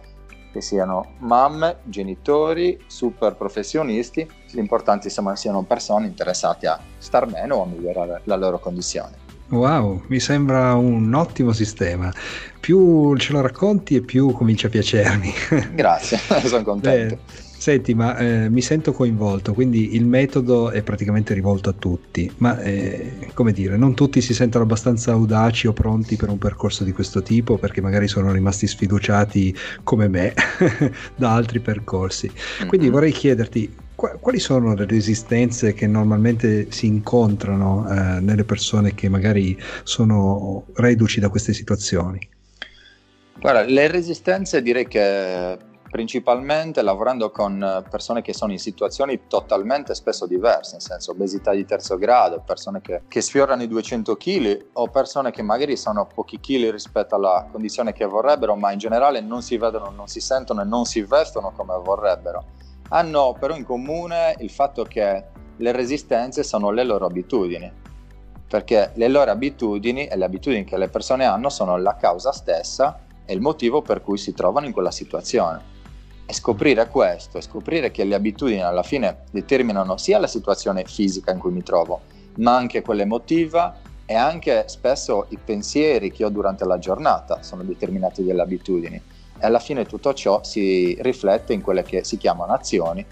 che 0.53 0.61
siano 0.61 1.15
mamme, 1.21 1.79
genitori, 1.85 2.79
super 2.87 3.37
professionisti, 3.37 4.29
l'importante 4.51 5.07
insomma 5.07 5.35
siano 5.35 5.63
persone 5.63 6.07
interessate 6.07 6.67
a 6.67 6.79
star 6.99 7.27
bene 7.27 7.55
o 7.55 7.63
a 7.63 7.67
migliorare 7.67 8.21
la 8.25 8.37
loro 8.37 8.59
condizione. 8.59 9.21
Wow, 9.49 10.03
mi 10.09 10.21
sembra 10.21 10.75
un 10.75 11.13
ottimo 11.15 11.53
sistema. 11.53 12.13
Più 12.61 13.17
ce 13.17 13.33
lo 13.33 13.41
racconti 13.41 13.97
e 13.97 14.03
più 14.03 14.33
comincia 14.33 14.67
a 14.67 14.71
piacermi. 14.71 15.33
Grazie, 15.73 16.19
sono 16.45 16.63
contento. 16.65 17.15
Beh, 17.17 17.52
Senti, 17.63 17.95
ma 17.95 18.17
eh, 18.17 18.51
mi 18.51 18.61
sento 18.61 18.93
coinvolto, 18.93 19.55
quindi 19.55 19.95
il 19.95 20.05
metodo 20.05 20.73
è 20.73 20.83
praticamente 20.83 21.33
rivolto 21.33 21.69
a 21.69 21.73
tutti, 21.73 22.29
ma 22.39 22.59
eh, 22.61 23.29
come 23.35 23.53
dire, 23.53 23.77
non 23.77 23.95
tutti 23.95 24.21
si 24.21 24.35
sentono 24.35 24.65
abbastanza 24.65 25.13
audaci 25.13 25.69
o 25.69 25.73
pronti 25.73 26.17
per 26.17 26.29
un 26.29 26.39
percorso 26.39 26.83
di 26.83 26.91
questo 26.91 27.23
tipo 27.23 27.59
perché 27.59 27.81
magari 27.81 28.09
sono 28.09 28.33
rimasti 28.33 28.67
sfiduciati 28.67 29.57
come 29.85 30.09
me 30.09 30.35
da 31.15 31.35
altri 31.35 31.61
percorsi. 31.61 32.29
Quindi 32.67 32.87
mm-hmm. 32.87 32.95
vorrei 32.95 33.13
chiederti 33.13 33.73
quali 33.95 34.41
sono 34.41 34.75
le 34.75 34.85
resistenze 34.85 35.73
che 35.73 35.87
normalmente 35.87 36.67
si 36.73 36.87
incontrano 36.87 37.89
eh, 37.89 38.19
nelle 38.19 38.43
persone 38.43 38.93
che 38.95 39.09
magari 39.09 39.57
sono 39.85 40.65
reduci 40.73 41.21
da 41.21 41.29
queste 41.29 41.53
situazioni? 41.53 42.19
Guarda, 43.39 43.63
le 43.63 43.87
resistenze 43.87 44.61
direi 44.63 44.89
che 44.89 45.71
principalmente 45.93 46.81
lavorando 46.81 47.31
con 47.31 47.85
persone 47.91 48.23
che 48.23 48.33
sono 48.33 48.51
in 48.51 48.59
situazioni 48.59 49.27
totalmente 49.29 49.95
spesso 49.95 50.25
diverse, 50.25 50.73
nel 50.73 50.81
senso 50.81 51.11
obesità 51.11 51.53
di 51.53 51.67
terzo 51.67 51.99
grado, 51.99 52.41
persone 52.41 52.81
che, 52.81 53.03
che 53.07 53.21
sfiorano 53.21 53.63
i 53.63 53.69
200 53.69 54.17
kg 54.17 54.65
o 54.73 54.89
persone 54.89 55.31
che 55.31 55.43
magari 55.43 55.77
sono 55.77 56.07
pochi 56.07 56.41
chili 56.41 56.71
rispetto 56.71 57.15
alla 57.15 57.47
condizione 57.53 57.93
che 57.93 58.07
vorrebbero, 58.07 58.57
ma 58.57 58.73
in 58.73 58.79
generale 58.79 59.21
non 59.21 59.43
si 59.43 59.59
vedono, 59.59 59.91
non 59.91 60.09
si 60.09 60.21
sentono 60.21 60.63
e 60.63 60.65
non 60.65 60.87
si 60.87 61.03
vestono 61.03 61.53
come 61.55 61.75
vorrebbero. 61.85 62.43
Hanno 62.89 63.37
però 63.39 63.55
in 63.55 63.67
comune 63.67 64.35
il 64.39 64.51
fatto 64.51 64.85
che 64.85 65.25
le 65.55 65.73
resistenze 65.73 66.43
sono 66.43 66.71
le 66.71 66.85
loro 66.85 67.05
abitudini, 67.05 67.71
perché 68.49 68.93
le 68.95 69.09
loro 69.09 69.31
abitudini 69.31 70.07
e 70.07 70.17
le 70.17 70.25
abitudini 70.25 70.65
che 70.65 70.79
le 70.79 70.89
persone 70.89 71.27
hanno 71.27 71.51
sono 71.51 71.77
la 71.77 71.97
causa 71.97 72.33
stessa 72.33 72.99
e 73.27 73.35
il 73.35 73.43
motivo 73.43 73.83
per 73.83 74.01
cui 74.01 74.17
si 74.17 74.33
trovano 74.33 74.65
in 74.65 74.73
quella 74.73 74.91
situazione. 74.91 75.72
E 76.33 76.35
scoprire 76.35 76.89
questo, 76.89 77.37
e 77.37 77.43
scoprire 77.43 77.91
che 77.91 78.05
le 78.05 78.15
abitudini 78.15 78.63
alla 78.63 78.83
fine 78.83 79.25
determinano 79.31 79.99
sia 79.99 80.19
la 80.19 80.27
situazione 80.27 80.83
fisica 80.85 81.31
in 81.31 81.39
cui 81.39 81.53
mi 81.53 81.63
trovo, 81.63 82.01
ma 82.37 82.57
anche 82.57 82.81
quella 82.81 83.03
emotiva 83.03 83.77
e 84.07 84.15
anche 84.15 84.65
spesso 84.69 85.27
i 85.29 85.37
pensieri 85.37 86.11
che 86.11 86.25
ho 86.25 86.31
durante 86.31 86.65
la 86.65 86.79
giornata 86.79 87.43
sono 87.43 87.63
determinati 87.65 88.25
dalle 88.25 88.41
abitudini. 88.41 88.97
E 88.97 89.45
alla 89.45 89.59
fine 89.59 89.85
tutto 89.85 90.15
ciò 90.15 90.43
si 90.43 90.97
riflette 91.03 91.53
in 91.53 91.61
quelle 91.61 91.83
che 91.83 92.03
si 92.03 92.17
chiamano 92.17 92.55
azioni 92.55 93.05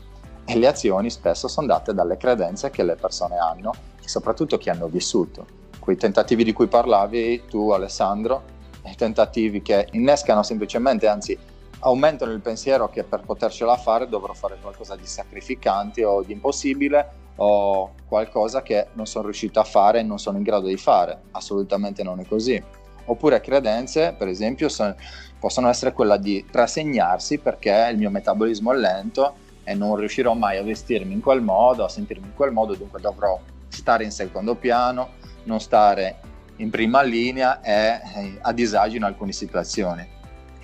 e 0.46 0.56
le 0.56 0.66
azioni 0.66 1.10
spesso 1.10 1.46
sono 1.46 1.66
date 1.66 1.92
dalle 1.92 2.16
credenze 2.16 2.70
che 2.70 2.82
le 2.82 2.94
persone 2.94 3.36
hanno 3.36 3.74
e 4.02 4.08
soprattutto 4.08 4.56
che 4.56 4.70
hanno 4.70 4.86
vissuto. 4.86 5.44
Quei 5.78 5.98
tentativi 5.98 6.42
di 6.42 6.54
cui 6.54 6.68
parlavi 6.68 7.42
tu 7.50 7.68
Alessandro, 7.68 8.56
tentativi 8.96 9.60
che 9.60 9.88
innescano 9.92 10.42
semplicemente, 10.42 11.06
anzi 11.06 11.38
aumentano 11.80 12.32
il 12.32 12.40
pensiero 12.40 12.88
che 12.88 13.04
per 13.04 13.22
potercela 13.22 13.76
fare 13.76 14.08
dovrò 14.08 14.32
fare 14.32 14.58
qualcosa 14.60 14.96
di 14.96 15.06
sacrificante 15.06 16.04
o 16.04 16.22
di 16.22 16.32
impossibile 16.32 17.18
o 17.36 17.92
qualcosa 18.06 18.62
che 18.62 18.88
non 18.94 19.06
sono 19.06 19.24
riuscito 19.24 19.60
a 19.60 19.64
fare 19.64 20.00
e 20.00 20.02
non 20.02 20.18
sono 20.18 20.36
in 20.36 20.42
grado 20.42 20.66
di 20.66 20.76
fare. 20.76 21.22
Assolutamente 21.30 22.02
non 22.02 22.20
è 22.20 22.26
così. 22.26 22.62
Oppure 23.06 23.40
credenze, 23.40 24.14
per 24.16 24.28
esempio, 24.28 24.68
sono, 24.68 24.94
possono 25.38 25.68
essere 25.68 25.92
quella 25.92 26.16
di 26.16 26.44
rassegnarsi 26.50 27.38
perché 27.38 27.88
il 27.90 27.98
mio 27.98 28.10
metabolismo 28.10 28.72
è 28.72 28.76
lento 28.76 29.34
e 29.64 29.74
non 29.74 29.96
riuscirò 29.96 30.34
mai 30.34 30.58
a 30.58 30.62
vestirmi 30.62 31.14
in 31.14 31.20
quel 31.20 31.40
modo, 31.40 31.84
a 31.84 31.88
sentirmi 31.88 32.26
in 32.26 32.34
quel 32.34 32.52
modo, 32.52 32.74
dunque 32.74 33.00
dovrò 33.00 33.40
stare 33.68 34.04
in 34.04 34.10
secondo 34.10 34.54
piano, 34.54 35.10
non 35.44 35.60
stare 35.60 36.20
in 36.56 36.68
prima 36.68 37.02
linea 37.02 37.60
e 37.62 38.00
eh, 38.14 38.38
a 38.40 38.52
disagio 38.52 38.96
in 38.96 39.04
alcune 39.04 39.32
situazioni. 39.32 40.18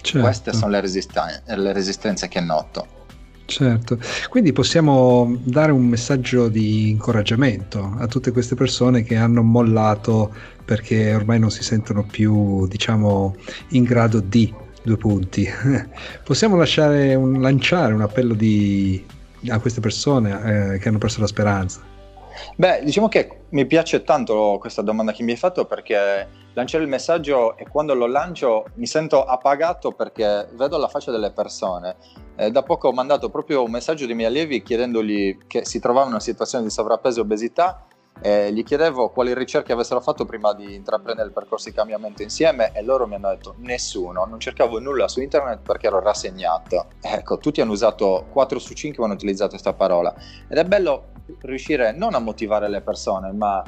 Certo. 0.07 0.21
Queste 0.25 0.53
sono 0.53 0.71
le, 0.71 0.81
resisten- 0.81 1.43
le 1.45 1.73
resistenze 1.73 2.29
che 2.29 2.41
noto. 2.41 2.95
Certo, 3.47 3.99
quindi 4.29 4.53
possiamo 4.53 5.37
dare 5.45 5.71
un 5.71 5.85
messaggio 5.85 6.49
di 6.49 6.91
incoraggiamento 6.91 7.95
a 7.99 8.07
tutte 8.09 8.33
queste 8.33 8.57
persone 8.57 9.05
che 9.05 9.15
hanno 9.15 9.43
mollato 9.43 10.35
perché 10.65 11.15
ormai 11.15 11.39
non 11.39 11.51
si 11.51 11.63
sentono 11.63 12.03
più, 12.05 12.67
diciamo, 12.67 13.37
in 13.71 13.85
grado 13.85 14.21
di 14.21 14.53
due 14.83 14.97
punti. 14.97 15.49
possiamo 16.25 16.55
un, 16.57 17.41
lanciare 17.41 17.93
un 17.93 18.01
appello 18.03 18.35
di, 18.35 19.05
a 19.49 19.59
queste 19.59 19.81
persone 19.81 20.75
eh, 20.75 20.79
che 20.79 20.89
hanno 20.89 20.99
perso 20.99 21.21
la 21.21 21.29
speranza. 21.29 21.81
Beh, 22.57 22.83
diciamo 22.85 23.09
che 23.09 23.36
mi 23.51 23.67
piace 23.67 24.03
tanto 24.03 24.57
questa 24.61 24.83
domanda 24.83 25.13
che 25.13 25.23
mi 25.23 25.33
hai 25.33 25.37
fatto 25.37 25.67
perché 25.67 26.45
lanciare 26.53 26.85
il 26.85 26.89
messaggio 26.89 27.57
e 27.57 27.69
quando 27.69 27.95
lo 27.95 28.07
lancio 28.07 28.65
mi 28.75 28.87
sento 28.87 29.25
appagato 29.25 29.93
perché 29.93 30.49
vedo 30.53 30.79
la 30.79 30.89
faccia 30.89 31.11
delle 31.11 31.31
persone. 31.31 31.97
Eh, 32.37 32.51
da 32.51 32.63
poco 32.63 32.89
ho 32.89 32.93
mandato 32.93 33.29
proprio 33.29 33.63
un 33.63 33.71
messaggio 33.71 34.05
ai 34.05 34.15
miei 34.15 34.29
allievi 34.29 34.63
chiedendogli 34.63 35.39
che 35.47 35.65
si 35.65 35.79
trovavano 35.79 36.09
in 36.09 36.15
una 36.15 36.23
situazione 36.23 36.65
di 36.65 36.71
sovrappeso 36.71 37.21
e 37.21 37.23
obesità 37.23 37.87
e 38.21 38.53
gli 38.53 38.65
chiedevo 38.65 39.11
quali 39.11 39.35
ricerche 39.35 39.73
avessero 39.73 40.01
fatto 40.01 40.25
prima 40.25 40.55
di 40.55 40.75
intraprendere 40.75 41.29
il 41.29 41.35
percorso 41.35 41.69
di 41.69 41.75
cambiamento 41.75 42.23
insieme 42.23 42.73
e 42.73 42.83
loro 42.83 43.07
mi 43.07 43.17
hanno 43.17 43.29
detto 43.29 43.55
nessuno, 43.59 44.25
non 44.25 44.41
cercavo 44.41 44.79
nulla 44.79 45.09
su 45.09 45.21
internet 45.21 45.61
perché 45.61 45.87
ero 45.87 46.01
rassegnato. 46.01 46.87
Ecco, 47.01 47.39
tutti 47.39 47.61
hanno 47.61 47.73
usato 47.73 48.27
4 48.31 48.59
su 48.59 48.75
5 48.75 49.05
hanno 49.05 49.15
utilizzato 49.15 49.51
questa 49.51 49.75
parola 49.75 50.15
ed 50.49 50.57
è 50.57 50.65
bello 50.65 51.13
riuscire 51.43 51.93
non 51.93 52.15
a 52.15 52.19
motivare 52.19 52.69
le 52.69 52.81
persone, 52.81 53.33
ma 53.33 53.63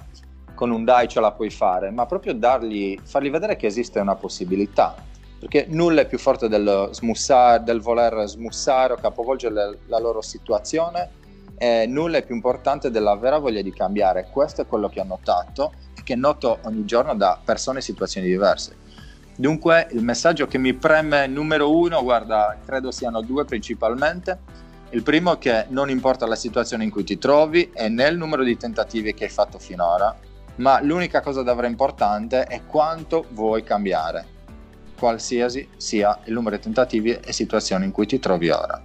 con 0.54 0.70
un 0.70 0.84
dai 0.84 1.06
ce 1.08 1.20
la 1.20 1.32
puoi 1.32 1.50
fare, 1.50 1.90
ma 1.90 2.06
proprio 2.06 2.34
dargli, 2.34 2.98
fargli 3.04 3.30
vedere 3.30 3.56
che 3.56 3.66
esiste 3.66 4.00
una 4.00 4.16
possibilità. 4.16 4.94
perché 5.38 5.66
nulla 5.68 6.00
è 6.00 6.06
più 6.06 6.18
forte 6.18 6.48
del, 6.48 6.88
smussare, 6.90 7.62
del 7.62 7.80
voler 7.80 8.26
smussare 8.26 8.94
o 8.94 8.96
capovolgere 8.96 9.78
la 9.86 9.98
loro 9.98 10.20
situazione 10.20 11.17
e 11.58 11.86
nulla 11.86 12.18
è 12.18 12.24
più 12.24 12.34
importante 12.34 12.90
della 12.90 13.16
vera 13.16 13.38
voglia 13.38 13.60
di 13.60 13.72
cambiare. 13.72 14.28
Questo 14.30 14.62
è 14.62 14.66
quello 14.66 14.88
che 14.88 15.00
ho 15.00 15.04
notato 15.04 15.72
e 15.96 16.02
che 16.02 16.14
noto 16.14 16.58
ogni 16.62 16.84
giorno 16.84 17.14
da 17.14 17.38
persone 17.44 17.80
e 17.80 17.82
situazioni 17.82 18.28
diverse. 18.28 18.76
Dunque 19.36 19.88
il 19.92 20.02
messaggio 20.02 20.46
che 20.46 20.58
mi 20.58 20.74
preme 20.74 21.26
numero 21.26 21.76
uno, 21.76 22.02
guarda, 22.02 22.56
credo 22.64 22.90
siano 22.90 23.20
due 23.20 23.44
principalmente. 23.44 24.66
Il 24.90 25.02
primo 25.02 25.34
è 25.34 25.38
che 25.38 25.66
non 25.68 25.90
importa 25.90 26.26
la 26.26 26.34
situazione 26.34 26.84
in 26.84 26.90
cui 26.90 27.04
ti 27.04 27.18
trovi 27.18 27.70
e 27.72 27.88
né 27.88 28.08
il 28.08 28.16
numero 28.16 28.42
di 28.42 28.56
tentativi 28.56 29.12
che 29.12 29.24
hai 29.24 29.30
fatto 29.30 29.58
finora, 29.58 30.16
ma 30.56 30.80
l'unica 30.80 31.20
cosa 31.20 31.42
davvero 31.42 31.66
importante 31.66 32.44
è 32.44 32.62
quanto 32.66 33.26
vuoi 33.30 33.62
cambiare, 33.62 34.24
qualsiasi 34.98 35.68
sia 35.76 36.18
il 36.24 36.32
numero 36.32 36.56
di 36.56 36.62
tentativi 36.62 37.12
e 37.12 37.32
situazioni 37.32 37.84
in 37.84 37.92
cui 37.92 38.06
ti 38.06 38.18
trovi 38.18 38.48
ora. 38.48 38.82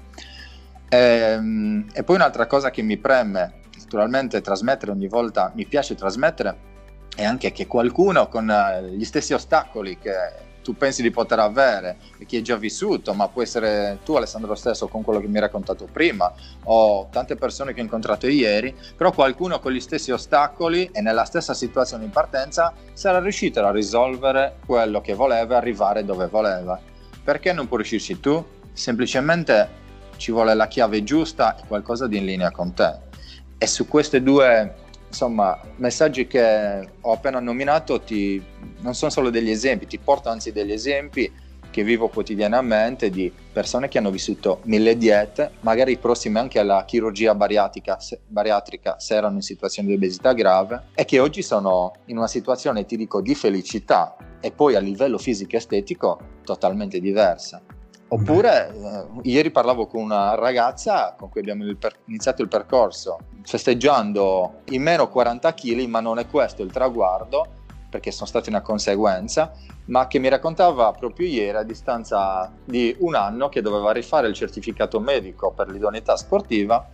E, 0.94 0.98
ehm, 0.98 1.88
e 1.92 2.04
poi 2.04 2.18
un'altra 2.18 2.46
cosa 2.46 2.70
che 2.70 2.84
mi 2.84 2.98
preme 2.98 3.62
naturalmente 3.80 4.42
trasmettere 4.42 4.92
ogni 4.92 5.08
volta, 5.08 5.52
mi 5.56 5.66
piace 5.66 5.96
trasmettere, 5.96 6.72
e 7.16 7.26
anche 7.26 7.52
che 7.52 7.66
qualcuno 7.66 8.28
con 8.28 8.50
eh, 8.50 8.92
gli 8.92 9.04
stessi 9.04 9.34
ostacoli 9.34 9.98
che 9.98 10.52
tu 10.64 10.78
pensi 10.78 11.02
di 11.02 11.12
poter 11.12 11.40
avere 11.40 11.98
chi 12.26 12.38
è 12.38 12.42
già 12.42 12.56
vissuto, 12.56 13.14
ma 13.14 13.28
può 13.28 13.42
essere 13.42 14.00
tu 14.06 14.14
Alessandro 14.14 14.56
stesso 14.56 14.88
con 14.88 15.04
quello 15.04 15.20
che 15.20 15.28
mi 15.28 15.36
hai 15.36 15.42
raccontato 15.42 15.90
prima 15.92 16.32
o 16.64 17.10
tante 17.12 17.36
persone 17.36 17.74
che 17.74 17.82
ho 17.82 17.84
incontrato 17.84 18.28
ieri, 18.28 18.74
però 18.96 19.12
qualcuno 19.12 19.60
con 19.60 19.74
gli 19.74 19.82
stessi 19.82 20.12
ostacoli 20.12 20.90
e 20.94 21.02
nella 21.02 21.26
stessa 21.26 21.54
situazione 21.54 22.06
in 22.06 22.12
partenza 22.12 22.72
sarà 22.94 23.20
riuscito 23.20 23.66
a 23.66 23.72
risolvere 23.72 24.58
quello 24.66 25.02
che 25.02 25.16
voleva 25.16 25.56
e 25.56 25.58
arrivare 25.58 26.06
dove 26.06 26.28
voleva. 26.28 26.80
Perché 27.24 27.52
non 27.52 27.68
può 27.68 27.78
riuscirci 27.78 28.20
tu? 28.20 28.44
Semplicemente 28.72 29.82
ci 30.18 30.32
vuole 30.32 30.54
la 30.54 30.68
chiave 30.68 31.04
giusta 31.04 31.56
e 31.56 31.64
qualcosa 31.68 32.08
di 32.08 32.18
in 32.18 32.26
linea 32.26 32.52
con 32.52 32.74
te. 32.74 33.12
E 33.58 33.68
su 33.68 33.88
queste 33.88 34.22
due 34.22 34.82
insomma, 35.08 35.60
messaggi 35.76 36.26
che 36.26 36.90
ho 37.00 37.12
appena 37.12 37.40
nominato 37.40 38.02
ti, 38.02 38.44
non 38.80 38.96
sono 38.96 39.12
solo 39.12 39.30
degli 39.30 39.52
esempi, 39.52 39.86
ti 39.86 40.00
porto 40.00 40.30
anzi 40.30 40.52
degli 40.52 40.72
esempi 40.72 41.32
che 41.70 41.84
vivo 41.84 42.08
quotidianamente 42.08 43.10
di 43.10 43.32
persone 43.52 43.88
che 43.88 43.98
hanno 43.98 44.12
vissuto 44.12 44.62
mille 44.66 44.96
diete, 44.96 45.54
magari 45.62 45.98
prossime 45.98 46.40
anche 46.40 46.60
alla 46.60 46.86
chirurgia 46.86 47.34
bariatrica, 47.34 48.00
se, 48.00 48.20
bariatrica 48.28 49.00
se 49.00 49.16
erano 49.16 49.36
in 49.36 49.42
situazione 49.42 49.88
di 49.88 49.96
obesità 49.96 50.34
grave 50.34 50.84
e 50.94 51.04
che 51.06 51.20
oggi 51.20 51.42
sono 51.42 51.94
in 52.06 52.18
una 52.18 52.28
situazione, 52.28 52.86
ti 52.86 52.96
dico, 52.96 53.22
di 53.22 53.34
felicità 53.34 54.16
e 54.40 54.52
poi 54.52 54.76
a 54.76 54.80
livello 54.80 55.18
fisico 55.18 55.56
e 55.56 55.58
estetico 55.58 56.20
totalmente 56.44 57.00
diversa. 57.00 57.62
Oppure 58.10 58.70
eh, 58.70 59.06
ieri 59.24 59.50
parlavo 59.50 59.88
con 59.88 60.02
una 60.02 60.36
ragazza 60.36 61.16
con 61.18 61.30
cui 61.30 61.42
abbiamo 61.42 61.64
il 61.64 61.78
per- 61.78 61.98
iniziato 62.06 62.44
il 62.44 62.48
percorso 62.48 63.18
festeggiando 63.44 64.62
i 64.66 64.78
meno 64.78 65.10
40 65.10 65.54
kg, 65.54 65.86
ma 65.86 66.00
non 66.00 66.20
è 66.20 66.28
questo 66.28 66.62
il 66.62 66.72
traguardo, 66.72 67.46
perché 67.90 68.12
sono 68.12 68.28
stati 68.28 68.50
una 68.50 68.62
conseguenza, 68.62 69.52
ma 69.86 70.08
che 70.08 70.20
mi 70.20 70.30
raccontava 70.30 70.92
proprio 70.92 71.28
ieri 71.28 71.58
a 71.58 71.64
distanza 71.64 72.52
di 72.64 72.96
un 73.00 73.16
anno 73.16 73.50
che 73.50 73.62
doveva 73.62 73.92
rifare 73.92 74.28
il 74.28 74.34
certificato 74.34 75.00
medico 75.00 75.52
per 75.52 75.70
l'idoneità 75.70 76.16
sportiva. 76.16 76.90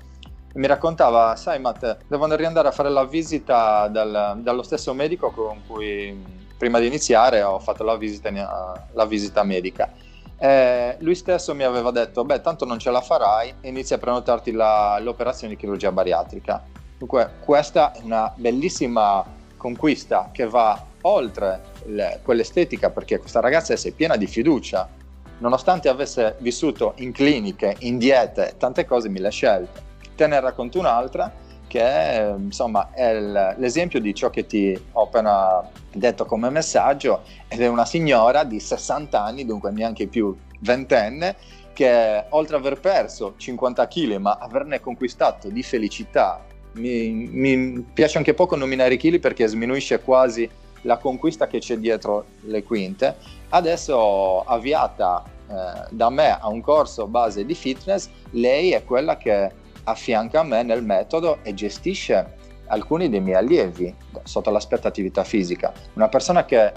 Mi 0.56 0.68
raccontava, 0.68 1.36
sai 1.36 1.60
Matt, 1.60 1.98
devo 2.08 2.34
riandare 2.36 2.68
a 2.68 2.72
fare 2.72 2.89
la 2.89 3.06
visita 3.06 3.88
dal, 3.88 4.39
dallo 4.42 4.63
stesso 4.63 4.94
medico 4.94 5.32
con 5.32 5.62
cui 5.68 6.38
prima 6.58 6.80
di 6.80 6.88
iniziare 6.88 7.42
ho 7.44 7.60
fatto 7.60 7.84
la 7.84 7.96
visita, 7.96 8.32
la 8.92 9.06
visita 9.06 9.44
medica 9.44 9.94
eh, 10.39 10.96
lui 11.00 11.15
stesso 11.15 11.53
mi 11.53 11.63
aveva 11.63 11.91
detto, 11.91 12.24
beh, 12.24 12.41
tanto 12.41 12.65
non 12.65 12.79
ce 12.79 12.91
la 12.91 13.01
farai, 13.01 13.53
inizia 13.62 13.98
a 13.98 14.00
prenotarti 14.00 14.51
la, 14.51 14.98
l'operazione 15.01 15.53
di 15.53 15.60
chirurgia 15.60 15.91
bariatrica. 15.91 16.63
Dunque, 16.98 17.31
questa 17.43 17.91
è 17.91 18.00
una 18.03 18.31
bellissima 18.36 19.24
conquista 19.58 20.29
che 20.31 20.46
va 20.48 20.81
oltre 21.01 21.62
le, 21.86 22.19
quell'estetica, 22.24 22.89
perché 22.89 23.19
questa 23.19 23.41
ragazza 23.41 23.74
è 23.74 23.91
piena 23.91 24.15
di 24.15 24.27
fiducia. 24.27 24.88
Nonostante 25.39 25.88
avesse 25.89 26.36
vissuto 26.39 26.93
in 26.98 27.12
cliniche, 27.12 27.75
in 27.79 27.98
diete, 27.98 28.55
tante 28.58 28.86
cose, 28.86 29.10
mille 29.10 29.31
scelte. 29.31 29.88
Te 30.15 30.27
ne 30.27 30.39
racconto 30.39 30.79
un'altra 30.79 31.31
che 31.69 32.33
insomma 32.35 32.89
è 32.91 33.13
l'esempio 33.57 34.01
di 34.01 34.13
ciò 34.15 34.31
che 34.31 34.47
ti 34.47 34.77
ho 34.93 35.03
appena 35.03 35.69
detto 35.93 36.25
come 36.25 36.49
messaggio 36.49 37.21
ed 37.47 37.61
è 37.61 37.67
una 37.67 37.85
signora 37.85 38.43
di 38.43 38.59
60 38.59 39.23
anni, 39.23 39.45
dunque 39.45 39.69
neanche 39.71 40.07
più 40.07 40.35
ventenne, 40.61 41.35
che 41.71 42.25
oltre 42.29 42.55
ad 42.55 42.65
aver 42.65 42.79
perso 42.79 43.35
50 43.38 43.88
kg 43.88 44.15
ma 44.15 44.38
averne 44.41 44.79
conquistato 44.79 45.47
di 45.49 45.62
felicità, 45.62 46.43
mi, 46.73 47.12
mi 47.12 47.86
piace 47.93 48.17
anche 48.17 48.34
poco 48.34 48.55
nominare 48.55 48.95
i 48.95 48.97
chili 48.97 49.19
perché 49.19 49.45
sminuisce 49.45 50.01
quasi 50.01 50.49
la 50.82 50.97
conquista 50.97 51.45
che 51.45 51.60
c'è 51.60 51.77
dietro 51.77 52.25
le 52.41 52.63
quinte, 52.63 53.15
adesso 53.49 54.41
avviata 54.41 55.23
eh, 55.47 55.88
da 55.91 56.10
me 56.10 56.39
a 56.39 56.47
un 56.47 56.62
corso 56.62 57.05
base 57.05 57.45
di 57.45 57.53
fitness, 57.53 58.10
lei 58.32 58.71
è 58.71 58.84
quella 58.84 59.17
che 59.17 59.51
affianca 59.89 60.39
a 60.39 60.43
me 60.43 60.63
nel 60.63 60.84
metodo 60.84 61.39
e 61.43 61.54
gestisce 61.54 62.38
alcuni 62.67 63.10
dei 63.10 63.19
miei 63.19 63.38
allievi 63.38 63.93
sotto 64.23 64.49
l'aspetto 64.49 64.88
attività 64.88 65.23
fisica. 65.23 65.73
Una 65.93 66.08
persona 66.08 66.45
che 66.45 66.65
eh, 66.65 66.73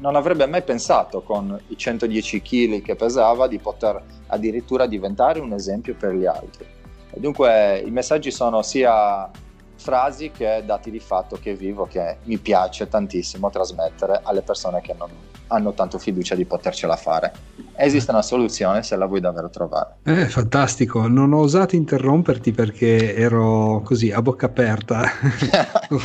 non 0.00 0.16
avrebbe 0.16 0.46
mai 0.46 0.62
pensato 0.62 1.22
con 1.22 1.58
i 1.68 1.76
110 1.76 2.42
kg 2.42 2.82
che 2.82 2.96
pesava 2.96 3.46
di 3.46 3.58
poter 3.58 4.02
addirittura 4.28 4.86
diventare 4.86 5.40
un 5.40 5.52
esempio 5.52 5.94
per 5.94 6.14
gli 6.14 6.26
altri. 6.26 6.66
E 7.10 7.20
dunque 7.20 7.82
i 7.84 7.90
messaggi 7.90 8.30
sono 8.30 8.62
sia 8.62 9.30
frasi 9.76 10.30
che 10.30 10.62
dati 10.64 10.90
di 10.90 11.00
fatto 11.00 11.38
che 11.40 11.54
vivo, 11.54 11.86
che 11.86 12.18
mi 12.24 12.38
piace 12.38 12.88
tantissimo 12.88 13.48
trasmettere 13.50 14.20
alle 14.22 14.42
persone 14.42 14.80
che 14.80 14.94
non 14.94 15.08
hanno 15.48 15.72
tanto 15.72 15.98
fiducia 15.98 16.34
di 16.34 16.44
potercela 16.44 16.96
fare. 16.96 17.32
Esiste 17.80 18.10
una 18.10 18.22
soluzione 18.22 18.82
se 18.82 18.96
la 18.96 19.06
vuoi 19.06 19.20
davvero 19.20 19.48
trovare. 19.50 19.98
Eh, 20.02 20.26
fantastico, 20.26 21.06
non 21.06 21.32
ho 21.32 21.38
osato 21.40 21.76
interromperti 21.76 22.50
perché 22.52 23.14
ero 23.14 23.80
così 23.84 24.10
a 24.10 24.20
bocca 24.20 24.46
aperta 24.46 25.08
con 25.88 26.00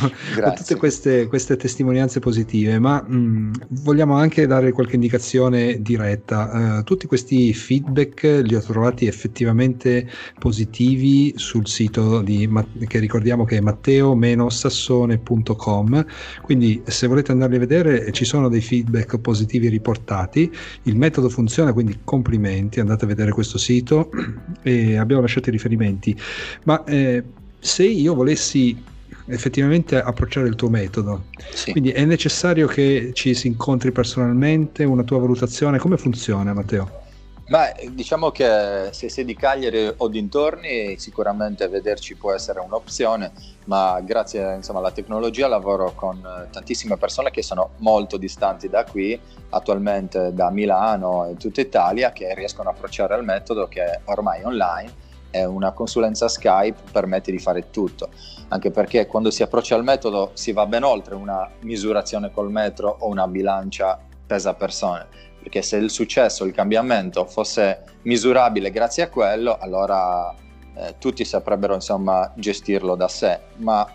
tutte 0.54 0.76
queste, 0.76 1.26
queste, 1.26 1.56
testimonianze 1.56 2.20
positive, 2.20 2.78
ma 2.78 3.04
mh, 3.04 3.16
mm, 3.16 3.52
vogliamo 3.82 4.14
anche 4.14 4.46
dare 4.46 4.70
qualche 4.72 4.94
indicazione 4.94 5.82
diretta. 5.82 6.78
Uh, 6.78 6.84
tutti 6.84 7.06
questi 7.06 7.52
feedback 7.52 8.42
li 8.44 8.54
ho 8.54 8.60
trovati 8.60 9.06
effettivamente 9.06 10.08
positivi 10.38 11.34
sul 11.36 11.66
sito 11.66 12.22
di, 12.22 12.48
che 12.86 13.00
ricordiamo 13.00 13.44
che 13.44 13.56
è 13.56 13.60
matteo-sassone.com, 13.60 16.06
quindi 16.42 16.80
se 16.86 17.08
volete 17.08 17.32
andarli 17.32 17.56
a 17.56 17.58
vedere 17.58 18.12
ci 18.12 18.24
sono 18.24 18.48
dei 18.48 18.60
feedback 18.60 19.18
positivi 19.18 19.33
riportati, 19.68 20.50
il 20.84 20.96
metodo 20.96 21.28
funziona, 21.28 21.72
quindi 21.72 22.00
complimenti, 22.04 22.80
andate 22.80 23.04
a 23.04 23.08
vedere 23.08 23.32
questo 23.32 23.58
sito 23.58 24.10
e 24.62 24.96
abbiamo 24.96 25.22
lasciato 25.22 25.48
i 25.48 25.52
riferimenti, 25.52 26.16
ma 26.64 26.82
eh, 26.84 27.22
se 27.58 27.84
io 27.84 28.14
volessi 28.14 28.92
effettivamente 29.26 30.00
approcciare 30.00 30.48
il 30.48 30.54
tuo 30.54 30.68
metodo. 30.68 31.26
Sì. 31.52 31.70
Quindi 31.70 31.90
è 31.90 32.04
necessario 32.04 32.66
che 32.66 33.10
ci 33.14 33.34
si 33.34 33.46
incontri 33.46 33.90
personalmente, 33.90 34.84
una 34.84 35.02
tua 35.02 35.18
valutazione, 35.18 35.78
come 35.78 35.96
funziona 35.96 36.52
Matteo? 36.52 37.03
Beh, 37.46 37.90
diciamo 37.90 38.30
che 38.30 38.88
se 38.92 39.10
sei 39.10 39.22
di 39.22 39.36
Cagliari 39.36 39.92
o 39.98 40.08
dintorni 40.08 40.98
sicuramente 40.98 41.68
vederci 41.68 42.16
può 42.16 42.32
essere 42.32 42.60
un'opzione, 42.60 43.32
ma 43.66 44.00
grazie 44.00 44.54
insomma, 44.54 44.78
alla 44.78 44.92
tecnologia 44.92 45.46
lavoro 45.46 45.92
con 45.94 46.16
eh, 46.16 46.48
tantissime 46.50 46.96
persone 46.96 47.30
che 47.30 47.42
sono 47.42 47.72
molto 47.78 48.16
distanti 48.16 48.70
da 48.70 48.84
qui, 48.84 49.20
attualmente 49.50 50.32
da 50.32 50.48
Milano 50.48 51.26
e 51.26 51.36
tutta 51.36 51.60
Italia, 51.60 52.12
che 52.12 52.34
riescono 52.34 52.70
a 52.70 52.72
approcciare 52.72 53.12
al 53.12 53.24
metodo 53.24 53.68
che 53.68 54.00
ormai 54.04 54.40
è 54.40 54.46
online 54.46 54.92
e 55.30 55.44
una 55.44 55.72
consulenza 55.72 56.28
Skype 56.28 56.80
permette 56.92 57.30
di 57.30 57.38
fare 57.38 57.68
tutto, 57.68 58.08
anche 58.48 58.70
perché 58.70 59.06
quando 59.06 59.30
si 59.30 59.42
approccia 59.42 59.74
al 59.74 59.84
metodo 59.84 60.30
si 60.32 60.52
va 60.52 60.64
ben 60.64 60.82
oltre 60.82 61.14
una 61.14 61.50
misurazione 61.60 62.30
col 62.32 62.50
metro 62.50 62.96
o 63.00 63.08
una 63.08 63.28
bilancia 63.28 64.00
pesa 64.26 64.54
persone 64.54 65.32
perché 65.44 65.60
se 65.60 65.76
il 65.76 65.90
successo, 65.90 66.46
il 66.46 66.54
cambiamento 66.54 67.26
fosse 67.26 67.82
misurabile 68.02 68.70
grazie 68.70 69.02
a 69.02 69.10
quello, 69.10 69.58
allora 69.60 70.34
eh, 70.74 70.94
tutti 70.98 71.22
saprebbero 71.22 71.74
insomma 71.74 72.32
gestirlo 72.34 72.96
da 72.96 73.08
sé, 73.08 73.38
ma 73.56 73.86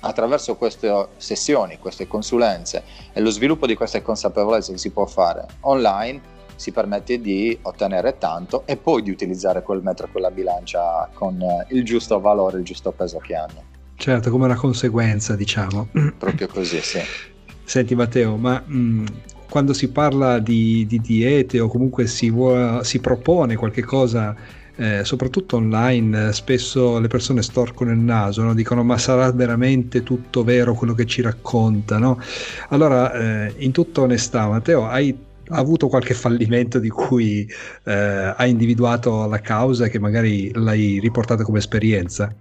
attraverso 0.00 0.56
queste 0.56 1.10
sessioni, 1.16 1.78
queste 1.78 2.08
consulenze 2.08 2.82
e 3.12 3.20
lo 3.20 3.30
sviluppo 3.30 3.66
di 3.66 3.76
queste 3.76 4.02
consapevolezze 4.02 4.72
che 4.72 4.78
si 4.78 4.90
può 4.90 5.06
fare 5.06 5.46
online 5.60 6.34
si 6.56 6.72
permette 6.72 7.20
di 7.20 7.56
ottenere 7.62 8.18
tanto 8.18 8.66
e 8.66 8.76
poi 8.76 9.02
di 9.02 9.10
utilizzare 9.10 9.62
quel 9.62 9.82
metro 9.82 10.06
e 10.06 10.10
quella 10.10 10.30
bilancia 10.30 11.08
con 11.12 11.40
eh, 11.40 11.66
il 11.68 11.84
giusto 11.84 12.18
valore, 12.18 12.58
il 12.58 12.64
giusto 12.64 12.90
peso 12.90 13.18
che 13.18 13.36
hanno. 13.36 13.62
Certo, 13.94 14.30
come 14.30 14.46
una 14.46 14.56
conseguenza, 14.56 15.36
diciamo. 15.36 15.88
Proprio 16.18 16.48
così, 16.48 16.80
sì. 16.80 17.00
Senti 17.62 17.94
Matteo, 17.94 18.36
ma 18.36 18.62
mh, 18.64 19.04
quando 19.48 19.72
si 19.72 19.88
parla 19.90 20.38
di, 20.38 20.86
di 20.86 21.00
diete 21.00 21.60
o 21.60 21.68
comunque 21.68 22.06
si, 22.06 22.30
vuole, 22.30 22.84
si 22.84 23.00
propone 23.00 23.56
qualche 23.56 23.82
cosa 23.82 24.34
eh, 24.76 25.04
soprattutto 25.04 25.56
online, 25.56 26.32
spesso 26.32 26.98
le 26.98 27.08
persone 27.08 27.42
storcono 27.42 27.90
il 27.90 27.98
naso, 27.98 28.42
no? 28.42 28.54
dicono 28.54 28.84
ma 28.84 28.98
sarà 28.98 29.30
veramente 29.32 30.02
tutto 30.02 30.44
vero 30.44 30.74
quello 30.74 30.94
che 30.94 31.06
ci 31.06 31.22
raccontano? 31.22 32.20
Allora, 32.68 33.12
eh, 33.12 33.54
in 33.58 33.72
tutta 33.72 34.02
onestà, 34.02 34.48
Matteo, 34.48 34.86
hai 34.86 35.16
avuto 35.48 35.88
qualche 35.88 36.14
fallimento 36.14 36.78
di 36.78 36.90
cui 36.90 37.48
eh, 37.84 38.34
hai 38.36 38.50
individuato 38.50 39.26
la 39.26 39.40
causa 39.40 39.88
che 39.88 39.98
magari 39.98 40.50
l'hai 40.52 40.98
riportato 41.00 41.42
come 41.42 41.58
esperienza? 41.58 42.34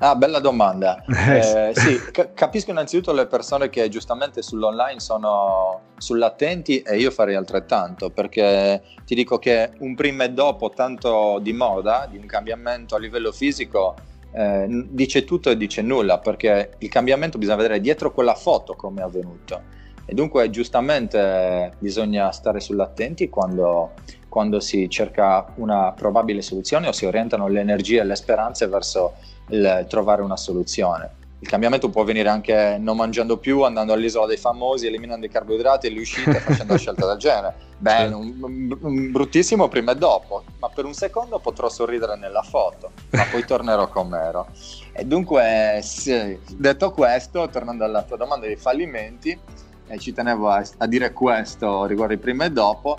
Ah, 0.00 0.14
bella 0.14 0.38
domanda. 0.38 1.02
Eh, 1.28 1.72
sì, 1.74 2.00
c- 2.10 2.32
capisco 2.32 2.70
innanzitutto 2.70 3.12
le 3.12 3.26
persone 3.26 3.68
che 3.68 3.88
giustamente 3.88 4.42
sull'online 4.42 4.98
sono 5.00 5.80
sull'attenti 5.98 6.80
e 6.80 6.96
io 6.96 7.10
farei 7.10 7.34
altrettanto 7.34 8.10
perché 8.10 8.82
ti 9.04 9.14
dico 9.14 9.38
che 9.38 9.72
un 9.80 9.94
prima 9.94 10.24
e 10.24 10.30
dopo 10.30 10.70
tanto 10.70 11.38
di 11.42 11.52
moda, 11.52 12.06
di 12.10 12.16
un 12.16 12.26
cambiamento 12.26 12.94
a 12.94 12.98
livello 12.98 13.30
fisico, 13.32 13.94
eh, 14.32 14.66
dice 14.68 15.24
tutto 15.24 15.50
e 15.50 15.56
dice 15.56 15.82
nulla 15.82 16.18
perché 16.18 16.76
il 16.78 16.88
cambiamento 16.88 17.36
bisogna 17.36 17.56
vedere 17.56 17.80
dietro 17.80 18.12
quella 18.12 18.34
foto 18.34 18.74
come 18.74 19.00
è 19.00 19.04
avvenuto 19.04 19.62
e 20.10 20.14
dunque 20.14 20.48
giustamente 20.48 21.72
bisogna 21.78 22.30
stare 22.30 22.60
sull'attenti 22.60 23.28
quando, 23.28 23.92
quando 24.30 24.58
si 24.58 24.88
cerca 24.88 25.52
una 25.56 25.92
probabile 25.92 26.40
soluzione 26.40 26.88
o 26.88 26.92
si 26.92 27.04
orientano 27.04 27.46
le 27.48 27.60
energie 27.60 28.00
e 28.00 28.04
le 28.04 28.14
speranze 28.14 28.66
verso 28.68 29.14
il 29.48 29.86
trovare 29.88 30.22
una 30.22 30.36
soluzione. 30.36 31.16
Il 31.40 31.48
cambiamento 31.48 31.88
può 31.88 32.02
avvenire 32.02 32.28
anche 32.28 32.78
non 32.80 32.96
mangiando 32.96 33.36
più, 33.36 33.62
andando 33.62 33.92
all'isola 33.92 34.26
dei 34.26 34.36
famosi, 34.36 34.86
eliminando 34.86 35.24
i 35.24 35.28
carboidrati 35.28 35.86
e 35.86 35.90
le 35.90 36.00
uscite, 36.00 36.32
facendo 36.40 36.72
una 36.72 36.78
scelta 36.78 37.06
del 37.06 37.16
genere. 37.16 37.54
Beh, 37.78 38.06
un, 38.06 38.76
un, 38.80 39.10
bruttissimo 39.12 39.68
prima 39.68 39.92
e 39.92 39.94
dopo, 39.94 40.42
ma 40.58 40.68
per 40.68 40.84
un 40.84 40.94
secondo 40.94 41.38
potrò 41.38 41.68
sorridere 41.68 42.16
nella 42.16 42.42
foto, 42.42 42.90
ma 43.10 43.24
poi 43.30 43.44
tornerò 43.44 43.86
come 43.86 44.18
ero. 44.18 44.48
E 44.92 45.04
dunque, 45.04 45.78
sì, 45.80 46.36
detto 46.56 46.90
questo, 46.90 47.48
tornando 47.48 47.84
alla 47.84 48.02
tua 48.02 48.16
domanda 48.16 48.46
dei 48.46 48.56
fallimenti, 48.56 49.38
e 49.86 49.98
ci 49.98 50.12
tenevo 50.12 50.48
a, 50.48 50.64
a 50.78 50.86
dire 50.86 51.12
questo 51.12 51.84
riguardo 51.86 52.14
il 52.14 52.18
prima 52.18 52.46
e 52.46 52.50
dopo, 52.50 52.96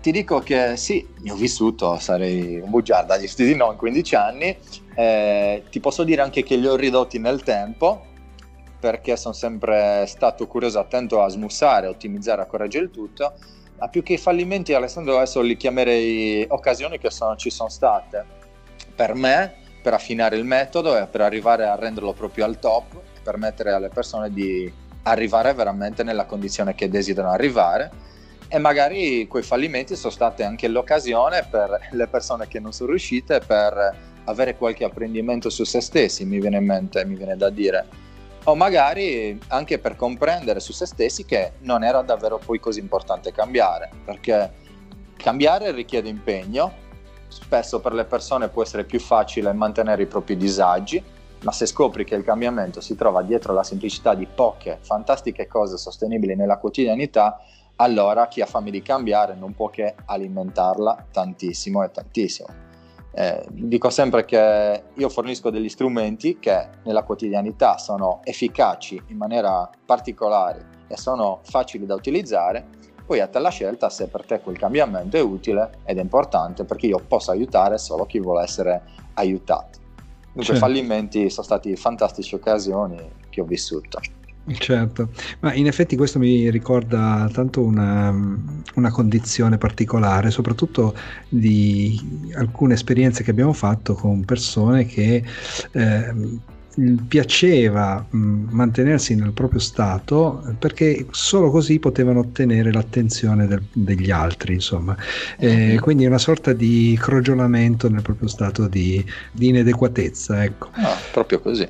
ti 0.00 0.10
dico 0.10 0.40
che 0.40 0.76
sì, 0.76 1.06
ne 1.20 1.30
ho 1.30 1.36
vissuto, 1.36 1.98
sarei 1.98 2.58
un 2.58 2.70
bugiardo, 2.70 3.12
agli 3.12 3.28
studi 3.28 3.54
no 3.54 3.70
in 3.70 3.76
15 3.76 4.14
anni, 4.14 4.56
eh, 4.94 5.64
ti 5.70 5.80
posso 5.80 6.04
dire 6.04 6.22
anche 6.22 6.42
che 6.42 6.56
li 6.56 6.66
ho 6.66 6.76
ridotti 6.76 7.18
nel 7.18 7.42
tempo, 7.42 8.06
perché 8.78 9.16
sono 9.16 9.34
sempre 9.34 10.04
stato 10.06 10.46
curioso, 10.46 10.78
attento 10.78 11.22
a 11.22 11.28
smussare, 11.28 11.86
ottimizzare, 11.86 12.42
a 12.42 12.46
correggere 12.46 12.84
il 12.84 12.90
tutto, 12.90 13.34
ma 13.78 13.88
più 13.88 14.02
che 14.02 14.14
i 14.14 14.18
fallimenti 14.18 14.74
Alessandro 14.74 15.16
adesso 15.16 15.40
li 15.40 15.56
chiamerei 15.56 16.44
occasioni 16.48 16.98
che 16.98 17.10
sono, 17.10 17.36
ci 17.36 17.50
sono 17.50 17.68
state. 17.68 18.24
Per 18.94 19.14
me, 19.14 19.54
per 19.82 19.94
affinare 19.94 20.36
il 20.36 20.44
metodo 20.44 20.96
e 20.96 21.06
per 21.06 21.20
arrivare 21.20 21.66
a 21.66 21.74
renderlo 21.74 22.12
proprio 22.12 22.44
al 22.44 22.58
top, 22.58 23.00
permettere 23.22 23.72
alle 23.72 23.88
persone 23.88 24.32
di 24.32 24.72
arrivare 25.04 25.52
veramente 25.54 26.02
nella 26.02 26.26
condizione 26.26 26.74
che 26.74 26.88
desiderano 26.88 27.32
arrivare. 27.32 27.90
E 28.48 28.58
magari 28.58 29.26
quei 29.28 29.42
fallimenti 29.42 29.96
sono 29.96 30.12
state 30.12 30.44
anche 30.44 30.68
l'occasione 30.68 31.46
per 31.48 31.88
le 31.92 32.06
persone 32.06 32.48
che 32.48 32.60
non 32.60 32.72
sono 32.72 32.90
riuscite 32.90 33.40
per 33.40 34.11
avere 34.24 34.56
qualche 34.56 34.84
apprendimento 34.84 35.50
su 35.50 35.64
se 35.64 35.80
stessi, 35.80 36.24
mi 36.24 36.40
viene 36.40 36.58
in 36.58 36.64
mente, 36.64 37.04
mi 37.04 37.14
viene 37.14 37.36
da 37.36 37.50
dire, 37.50 37.86
o 38.44 38.54
magari 38.54 39.38
anche 39.48 39.78
per 39.78 39.96
comprendere 39.96 40.60
su 40.60 40.72
se 40.72 40.86
stessi 40.86 41.24
che 41.24 41.52
non 41.60 41.84
era 41.84 42.02
davvero 42.02 42.38
poi 42.38 42.58
così 42.58 42.80
importante 42.80 43.32
cambiare, 43.32 43.90
perché 44.04 44.52
cambiare 45.16 45.70
richiede 45.70 46.08
impegno, 46.08 46.72
spesso 47.28 47.80
per 47.80 47.92
le 47.92 48.04
persone 48.04 48.48
può 48.48 48.62
essere 48.62 48.84
più 48.84 49.00
facile 49.00 49.52
mantenere 49.52 50.02
i 50.02 50.06
propri 50.06 50.36
disagi, 50.36 51.02
ma 51.42 51.52
se 51.52 51.66
scopri 51.66 52.04
che 52.04 52.14
il 52.14 52.24
cambiamento 52.24 52.80
si 52.80 52.94
trova 52.94 53.22
dietro 53.22 53.52
la 53.52 53.64
semplicità 53.64 54.14
di 54.14 54.26
poche 54.26 54.78
fantastiche 54.80 55.46
cose 55.46 55.76
sostenibili 55.76 56.36
nella 56.36 56.58
quotidianità, 56.58 57.40
allora 57.76 58.28
chi 58.28 58.40
ha 58.40 58.46
fame 58.46 58.70
di 58.70 58.82
cambiare 58.82 59.34
non 59.34 59.54
può 59.54 59.68
che 59.68 59.94
alimentarla 60.04 61.06
tantissimo 61.10 61.82
e 61.82 61.90
tantissimo. 61.90 62.70
Eh, 63.14 63.44
dico 63.50 63.90
sempre 63.90 64.24
che 64.24 64.82
io 64.94 65.08
fornisco 65.10 65.50
degli 65.50 65.68
strumenti 65.68 66.38
che 66.38 66.68
nella 66.84 67.02
quotidianità 67.02 67.76
sono 67.76 68.20
efficaci 68.24 69.02
in 69.08 69.18
maniera 69.18 69.70
particolare 69.84 70.80
e 70.88 70.96
sono 70.96 71.40
facili 71.42 71.84
da 71.84 71.94
utilizzare, 71.94 72.66
poi 73.04 73.20
a 73.20 73.28
te 73.28 73.38
la 73.38 73.50
scelta 73.50 73.90
se 73.90 74.08
per 74.08 74.24
te 74.24 74.40
quel 74.40 74.56
cambiamento 74.56 75.16
è 75.16 75.20
utile 75.20 75.80
ed 75.84 75.98
è 75.98 76.00
importante 76.00 76.64
perché 76.64 76.86
io 76.86 77.02
posso 77.06 77.30
aiutare 77.30 77.76
solo 77.76 78.06
chi 78.06 78.18
vuole 78.18 78.44
essere 78.44 78.82
aiutato. 79.14 79.80
Dunque, 80.24 80.44
certo. 80.44 80.60
fallimenti 80.60 81.28
sono 81.28 81.44
stati 81.44 81.76
fantastiche 81.76 82.36
occasioni 82.36 82.96
che 83.28 83.42
ho 83.42 83.44
vissuto. 83.44 83.98
Certo, 84.44 85.10
ma 85.40 85.54
in 85.54 85.68
effetti 85.68 85.96
questo 85.96 86.18
mi 86.18 86.50
ricorda 86.50 87.30
tanto 87.32 87.62
una, 87.62 88.12
una, 88.74 88.90
condizione 88.90 89.56
particolare, 89.56 90.32
soprattutto 90.32 90.96
di 91.28 92.28
alcune 92.34 92.74
esperienze 92.74 93.22
che 93.22 93.30
abbiamo 93.30 93.52
fatto 93.52 93.94
con 93.94 94.24
persone 94.24 94.84
che 94.84 95.22
eh, 95.70 96.14
piaceva 97.06 98.04
mantenersi 98.10 99.14
nel 99.14 99.32
proprio 99.32 99.60
stato 99.60 100.56
perché 100.58 101.06
solo 101.10 101.50
così 101.50 101.78
potevano 101.78 102.20
ottenere 102.20 102.72
l'attenzione 102.72 103.46
del, 103.46 103.62
degli 103.72 104.10
altri, 104.10 104.54
insomma. 104.54 104.96
Eh, 105.38 105.78
quindi 105.80 106.04
una 106.04 106.18
sorta 106.18 106.52
di 106.52 106.98
crogiolamento 107.00 107.88
nel 107.88 108.02
proprio 108.02 108.28
stato 108.28 108.66
di, 108.66 109.04
di 109.30 109.48
inadeguatezza, 109.48 110.42
ecco. 110.42 110.70
Ah, 110.72 110.96
proprio 111.12 111.40
così. 111.40 111.68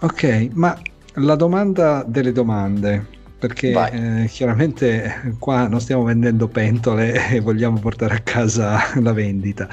Ok, 0.00 0.48
ma 0.52 0.78
la 1.20 1.34
domanda 1.34 2.04
delle 2.06 2.32
domande, 2.32 3.18
perché 3.38 3.72
eh, 3.72 4.26
chiaramente 4.26 5.34
qua 5.38 5.66
non 5.66 5.80
stiamo 5.80 6.04
vendendo 6.04 6.46
pentole 6.46 7.28
e 7.32 7.40
vogliamo 7.40 7.78
portare 7.78 8.16
a 8.16 8.20
casa 8.20 8.78
la 9.00 9.12
vendita. 9.12 9.68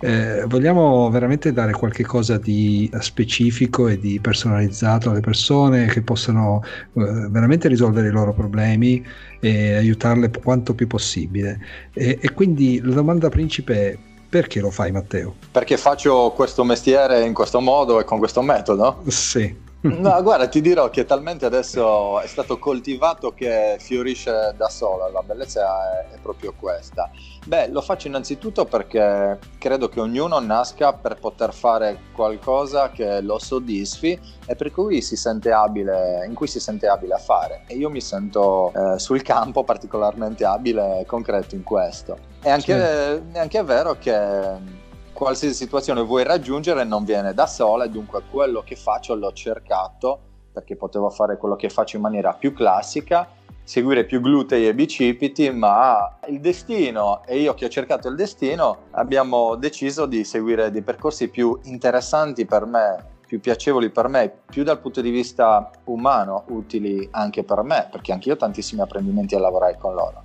Eh, 0.00 0.44
vogliamo 0.46 1.08
veramente 1.10 1.52
dare 1.52 1.72
qualche 1.72 2.04
cosa 2.04 2.36
di 2.36 2.90
specifico 2.98 3.88
e 3.88 3.98
di 3.98 4.18
personalizzato 4.20 5.10
alle 5.10 5.20
persone 5.20 5.86
che 5.86 6.02
possano 6.02 6.62
eh, 6.64 7.28
veramente 7.30 7.68
risolvere 7.68 8.08
i 8.08 8.12
loro 8.12 8.32
problemi 8.32 9.04
e 9.40 9.74
aiutarle 9.74 10.30
quanto 10.42 10.74
più 10.74 10.86
possibile. 10.86 11.60
E, 11.92 12.18
e 12.20 12.32
quindi 12.32 12.80
la 12.82 12.94
domanda 12.94 13.28
principe 13.28 13.92
è 13.92 13.98
perché 14.28 14.60
lo 14.60 14.70
fai 14.70 14.90
Matteo? 14.90 15.36
Perché 15.52 15.76
faccio 15.76 16.32
questo 16.34 16.64
mestiere 16.64 17.24
in 17.24 17.32
questo 17.32 17.60
modo 17.60 18.00
e 18.00 18.04
con 18.04 18.18
questo 18.18 18.42
metodo? 18.42 19.02
Sì. 19.06 19.64
No, 19.86 20.22
guarda, 20.22 20.48
ti 20.48 20.60
dirò 20.60 20.90
che 20.90 21.04
talmente 21.04 21.44
adesso 21.46 22.20
è 22.20 22.26
stato 22.26 22.58
coltivato 22.58 23.32
che 23.32 23.76
fiorisce 23.78 24.54
da 24.56 24.68
sola, 24.68 25.08
la 25.10 25.22
bellezza 25.22 26.00
è, 26.00 26.14
è, 26.14 26.18
proprio 26.20 26.54
questa. 26.58 27.10
Beh, 27.44 27.68
lo 27.68 27.80
faccio 27.80 28.08
innanzitutto 28.08 28.64
perché 28.64 29.38
credo 29.58 29.88
che 29.88 30.00
ognuno 30.00 30.38
nasca 30.40 30.92
per 30.92 31.18
poter 31.18 31.52
fare 31.52 31.98
qualcosa 32.12 32.90
che 32.90 33.20
lo 33.20 33.38
soddisfi 33.38 34.18
e 34.46 34.54
per 34.56 34.72
cui 34.72 35.00
si 35.02 35.16
sente 35.16 35.52
abile, 35.52 36.24
in 36.26 36.34
cui 36.34 36.46
si 36.46 36.58
sente 36.58 36.88
abile 36.88 37.14
a 37.14 37.18
fare. 37.18 37.62
E 37.66 37.76
io 37.76 37.90
mi 37.90 38.00
sento 38.00 38.72
eh, 38.72 38.98
sul 38.98 39.22
campo 39.22 39.62
particolarmente 39.62 40.44
abile 40.44 41.00
e 41.00 41.06
concreto 41.06 41.54
in 41.54 41.62
questo. 41.62 42.18
E 42.42 42.50
anche, 42.50 42.74
sì. 42.74 43.36
è 43.36 43.38
anche 43.38 43.62
vero 43.62 43.96
che 43.98 44.84
qualsiasi 45.16 45.54
situazione 45.54 46.02
vuoi 46.02 46.24
raggiungere 46.24 46.84
non 46.84 47.02
viene 47.04 47.32
da 47.32 47.46
sola 47.46 47.84
e 47.84 47.88
dunque 47.88 48.22
quello 48.30 48.62
che 48.62 48.76
faccio 48.76 49.14
l'ho 49.14 49.32
cercato 49.32 50.20
perché 50.52 50.76
potevo 50.76 51.08
fare 51.08 51.38
quello 51.38 51.56
che 51.56 51.70
faccio 51.70 51.96
in 51.96 52.02
maniera 52.02 52.34
più 52.34 52.52
classica, 52.52 53.26
seguire 53.62 54.04
più 54.04 54.20
glutei 54.20 54.66
e 54.66 54.74
bicipiti, 54.74 55.50
ma 55.50 56.18
il 56.28 56.40
destino 56.40 57.22
e 57.24 57.38
io 57.38 57.54
che 57.54 57.64
ho 57.64 57.68
cercato 57.68 58.08
il 58.08 58.14
destino 58.14 58.84
abbiamo 58.92 59.54
deciso 59.56 60.06
di 60.06 60.22
seguire 60.24 60.70
dei 60.70 60.82
percorsi 60.82 61.28
più 61.28 61.58
interessanti 61.64 62.44
per 62.44 62.64
me, 62.64 63.04
più 63.26 63.40
piacevoli 63.40 63.90
per 63.90 64.08
me, 64.08 64.32
più 64.46 64.64
dal 64.64 64.80
punto 64.80 65.00
di 65.00 65.10
vista 65.10 65.70
umano 65.84 66.44
utili 66.48 67.06
anche 67.12 67.42
per 67.42 67.62
me, 67.62 67.88
perché 67.90 68.12
anche 68.12 68.28
io 68.28 68.34
ho 68.34 68.38
tantissimi 68.38 68.82
apprendimenti 68.82 69.34
a 69.34 69.40
lavorare 69.40 69.76
con 69.78 69.94
loro. 69.94 70.22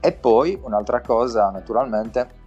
E 0.00 0.12
poi 0.12 0.58
un'altra 0.60 1.00
cosa, 1.00 1.50
naturalmente, 1.50 2.41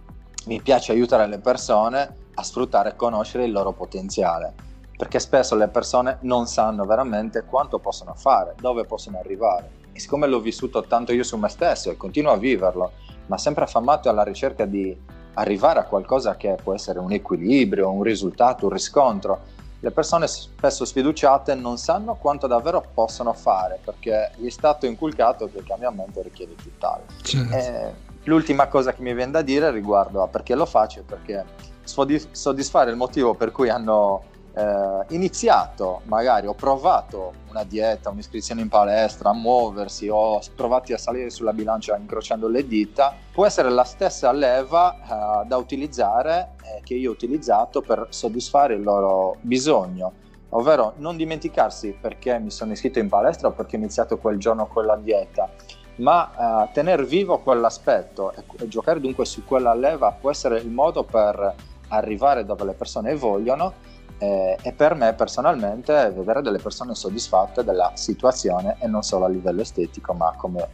mi 0.46 0.60
piace 0.60 0.92
aiutare 0.92 1.26
le 1.26 1.38
persone 1.38 2.16
a 2.34 2.42
sfruttare 2.42 2.90
e 2.90 2.96
conoscere 2.96 3.44
il 3.44 3.52
loro 3.52 3.72
potenziale, 3.72 4.54
perché 4.96 5.18
spesso 5.18 5.54
le 5.56 5.68
persone 5.68 6.18
non 6.22 6.46
sanno 6.46 6.84
veramente 6.84 7.44
quanto 7.44 7.78
possono 7.78 8.14
fare, 8.14 8.54
dove 8.60 8.84
possono 8.84 9.18
arrivare. 9.18 9.70
E 9.92 9.98
siccome 9.98 10.26
l'ho 10.26 10.40
vissuto 10.40 10.82
tanto 10.82 11.12
io 11.12 11.24
su 11.24 11.36
me 11.36 11.48
stesso 11.48 11.90
e 11.90 11.96
continuo 11.96 12.32
a 12.32 12.36
viverlo, 12.36 12.92
ma 13.26 13.38
sempre 13.38 13.64
affamato 13.64 14.08
alla 14.08 14.22
ricerca 14.22 14.64
di 14.66 14.96
arrivare 15.34 15.80
a 15.80 15.84
qualcosa 15.84 16.36
che 16.36 16.56
può 16.62 16.74
essere 16.74 16.98
un 16.98 17.12
equilibrio, 17.12 17.90
un 17.90 18.02
risultato, 18.02 18.66
un 18.66 18.72
riscontro, 18.72 19.54
le 19.80 19.90
persone 19.90 20.26
spesso 20.26 20.84
sfiduciate 20.84 21.54
non 21.54 21.76
sanno 21.76 22.14
quanto 22.14 22.46
davvero 22.46 22.82
possono 22.94 23.34
fare 23.34 23.78
perché 23.84 24.32
gli 24.36 24.46
è 24.46 24.50
stato 24.50 24.86
inculcato 24.86 25.50
che 25.50 25.58
il 25.58 25.64
cambiamento 25.64 26.22
richiede 26.22 26.54
tutt'altro. 26.54 27.14
Certo. 27.22 28.05
L'ultima 28.26 28.68
cosa 28.68 28.92
che 28.92 29.02
mi 29.02 29.14
viene 29.14 29.32
da 29.32 29.42
dire 29.42 29.70
riguardo 29.70 30.22
a 30.22 30.28
perché 30.28 30.54
lo 30.54 30.66
faccio 30.66 31.00
è 31.00 31.02
perché 31.02 31.44
soddisfare 31.82 32.90
il 32.90 32.96
motivo 32.96 33.34
per 33.34 33.52
cui 33.52 33.68
hanno 33.68 34.22
eh, 34.56 35.14
iniziato 35.14 36.00
magari 36.04 36.46
ho 36.46 36.54
provato 36.54 37.44
una 37.50 37.62
dieta, 37.62 38.10
un'iscrizione 38.10 38.62
in 38.62 38.68
palestra, 38.68 39.30
a 39.30 39.34
muoversi 39.34 40.08
o 40.08 40.40
provati 40.54 40.92
a 40.92 40.98
salire 40.98 41.30
sulla 41.30 41.52
bilancia 41.52 41.96
incrociando 41.96 42.48
le 42.48 42.66
dita, 42.66 43.14
può 43.32 43.46
essere 43.46 43.70
la 43.70 43.84
stessa 43.84 44.32
leva 44.32 44.94
eh, 44.94 45.46
da 45.46 45.56
utilizzare 45.56 46.54
eh, 46.62 46.80
che 46.82 46.94
io 46.94 47.10
ho 47.10 47.12
utilizzato 47.12 47.80
per 47.80 48.06
soddisfare 48.10 48.74
il 48.74 48.82
loro 48.82 49.36
bisogno. 49.40 50.24
Ovvero 50.50 50.94
non 50.98 51.16
dimenticarsi 51.16 51.96
perché 52.00 52.38
mi 52.38 52.50
sono 52.50 52.72
iscritto 52.72 52.98
in 52.98 53.08
palestra 53.08 53.48
o 53.48 53.52
perché 53.52 53.76
ho 53.76 53.78
iniziato 53.78 54.16
quel 54.18 54.38
giorno 54.38 54.66
quella 54.66 54.96
dieta, 54.96 55.50
ma 55.96 56.64
eh, 56.64 56.72
tenere 56.72 57.04
vivo 57.04 57.38
quell'aspetto 57.38 58.32
e, 58.32 58.44
e 58.58 58.68
giocare 58.68 59.00
dunque 59.00 59.24
su 59.24 59.44
quella 59.44 59.74
leva 59.74 60.12
può 60.12 60.30
essere 60.30 60.58
il 60.58 60.70
modo 60.70 61.04
per 61.04 61.54
arrivare 61.88 62.44
dove 62.44 62.64
le 62.64 62.72
persone 62.72 63.14
vogliono 63.14 63.72
eh, 64.18 64.56
e 64.60 64.72
per 64.72 64.94
me 64.94 65.12
personalmente 65.14 66.10
vedere 66.10 66.42
delle 66.42 66.58
persone 66.58 66.94
soddisfatte 66.94 67.64
della 67.64 67.92
situazione 67.94 68.76
e 68.80 68.86
non 68.86 69.02
solo 69.02 69.24
a 69.24 69.28
livello 69.28 69.60
estetico 69.60 70.12
ma 70.12 70.34
come 70.36 70.68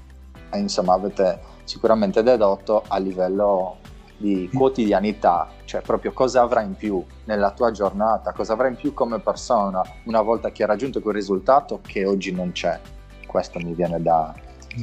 eh, 0.50 0.58
insomma 0.58 0.94
avete 0.94 1.40
sicuramente 1.64 2.22
dedotto 2.22 2.82
a 2.86 2.98
livello 2.98 3.78
di 4.22 4.48
quotidianità, 4.54 5.48
cioè 5.64 5.80
proprio 5.80 6.12
cosa 6.12 6.42
avrai 6.42 6.64
in 6.64 6.76
più 6.76 7.04
nella 7.24 7.50
tua 7.50 7.72
giornata, 7.72 8.32
cosa 8.32 8.52
avrai 8.52 8.70
in 8.70 8.76
più 8.76 8.94
come 8.94 9.18
persona 9.18 9.82
una 10.04 10.20
volta 10.22 10.52
che 10.52 10.62
hai 10.62 10.68
raggiunto 10.68 11.00
quel 11.00 11.14
risultato 11.14 11.80
che 11.84 12.06
oggi 12.06 12.30
non 12.30 12.52
c'è. 12.52 12.78
Questo 13.26 13.58
mi 13.58 13.74
viene 13.74 14.00
da, 14.00 14.32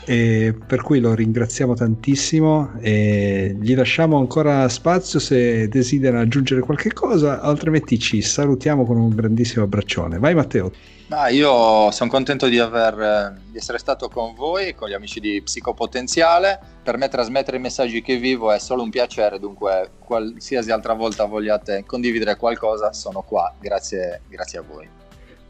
E 0.05 0.55
per 0.67 0.83
cui 0.83 0.99
lo 0.99 1.15
ringraziamo 1.15 1.75
tantissimo 1.75 2.73
e 2.81 3.57
gli 3.61 3.75
lasciamo 3.75 4.19
ancora 4.19 4.69
spazio 4.69 5.21
se 5.21 5.69
desidera 5.69 6.21
aggiungere 6.21 6.61
qualche 6.61 6.93
cosa, 6.93 7.41
altrimenti 7.41 7.99
ci 7.99 8.21
salutiamo 8.21 8.85
con 8.85 8.97
un 8.97 9.15
grandissimo 9.15 9.65
abbraccione. 9.65 10.19
Vai 10.19 10.35
Matteo. 10.35 10.73
Ah, 11.09 11.29
io 11.29 11.91
sono 11.91 12.09
contento 12.09 12.49
di, 12.49 12.59
aver, 12.59 13.39
di, 13.51 13.59
essere 13.59 13.77
stato 13.77 14.09
con 14.09 14.35
voi, 14.35 14.75
con 14.75 14.89
gli 14.89 14.95
amici 14.95 15.21
di 15.21 15.43
Psicopotenziale. 15.43 16.59
Per 16.83 16.97
me 16.97 17.09
trasmettere 17.09 17.59
i 17.59 17.61
messaggi 17.61 18.01
che 18.01 18.17
vivo 18.17 18.51
è 18.51 18.59
solo 18.59 18.83
un 18.83 18.89
piacere, 18.89 19.39
dunque 19.39 19.91
qualsiasi 19.99 20.71
altra 20.71 20.95
volta 20.95 21.27
vogliate 21.27 21.85
condividere 21.87 22.37
qualcosa, 22.37 22.95
sono 22.95 23.21
qua. 23.21 23.53
Grazie, 23.61 24.23
grazie 24.29 24.59
a 24.59 24.63
voi. 24.63 25.02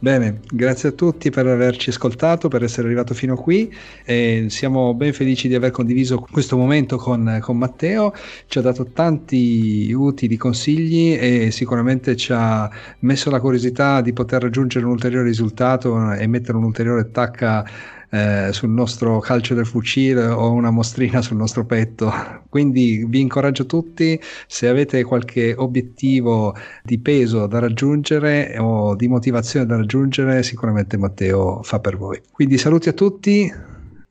Bene, 0.03 0.41
grazie 0.51 0.89
a 0.89 0.93
tutti 0.93 1.31
per 1.31 1.47
averci 1.47 1.91
ascoltato, 1.91 2.49
per 2.49 2.65
essere 2.65 2.89
arrivato 2.89 3.15
fino 3.15 3.37
qui. 3.37 3.73
E 4.05 4.47
siamo 4.49 4.95
ben 4.95 5.13
felici 5.13 5.47
di 5.47 5.55
aver 5.55 5.71
condiviso 5.71 6.19
questo 6.29 6.57
momento 6.57 6.97
con, 6.97 7.39
con, 7.41 7.57
Matteo. 7.57 8.13
Ci 8.49 8.59
ha 8.59 8.63
dato 8.63 8.87
tanti 8.87 9.93
utili 9.93 10.37
consigli 10.37 11.15
e 11.15 11.53
sicuramente 11.53 12.17
ci 12.17 12.33
ha 12.35 12.69
messo 13.01 13.31
la 13.31 13.39
curiosità 13.39 14.01
di 14.01 14.13
poter 14.13 14.43
raggiungere 14.43 14.85
un 14.87 14.91
ulteriore 14.91 15.27
risultato 15.27 16.11
e 16.15 16.27
mettere 16.27 16.57
un'ulteriore 16.59 17.13
tacca 17.13 17.65
eh, 18.13 18.53
sul 18.53 18.69
nostro 18.69 19.19
calcio 19.21 19.55
del 19.55 19.65
fucile 19.65 20.27
o 20.27 20.51
una 20.53 20.71
mostrina 20.71 21.23
sul 21.23 21.39
nostro 21.39 21.65
petto. 21.65 22.13
Quindi 22.49 23.07
vi 23.09 23.21
incoraggio 23.21 23.65
tutti, 23.65 24.21
se 24.47 24.69
avete 24.69 25.03
qualche 25.03 25.55
obiettivo 25.57 26.55
di 26.83 26.99
peso 26.99 27.47
da 27.47 27.59
raggiungere 27.59 28.57
o 28.59 28.95
di 28.95 29.09
motivazione 29.09 29.65
da 29.65 29.77
raggiungere, 29.77 30.43
sicuramente 30.43 30.99
Matteo 30.99 31.63
fa 31.63 31.81
per 31.81 31.97
voi. 31.97 32.21
Quindi 32.31 32.59
saluti 32.59 32.91
a 32.91 32.93
tutti, 32.93 33.51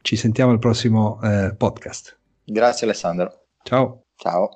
ci 0.01 0.15
sentiamo 0.15 0.51
al 0.51 0.59
prossimo 0.59 1.19
eh, 1.21 1.53
podcast. 1.55 2.17
Grazie 2.43 2.87
Alessandro. 2.87 3.45
Ciao. 3.63 4.05
Ciao. 4.15 4.49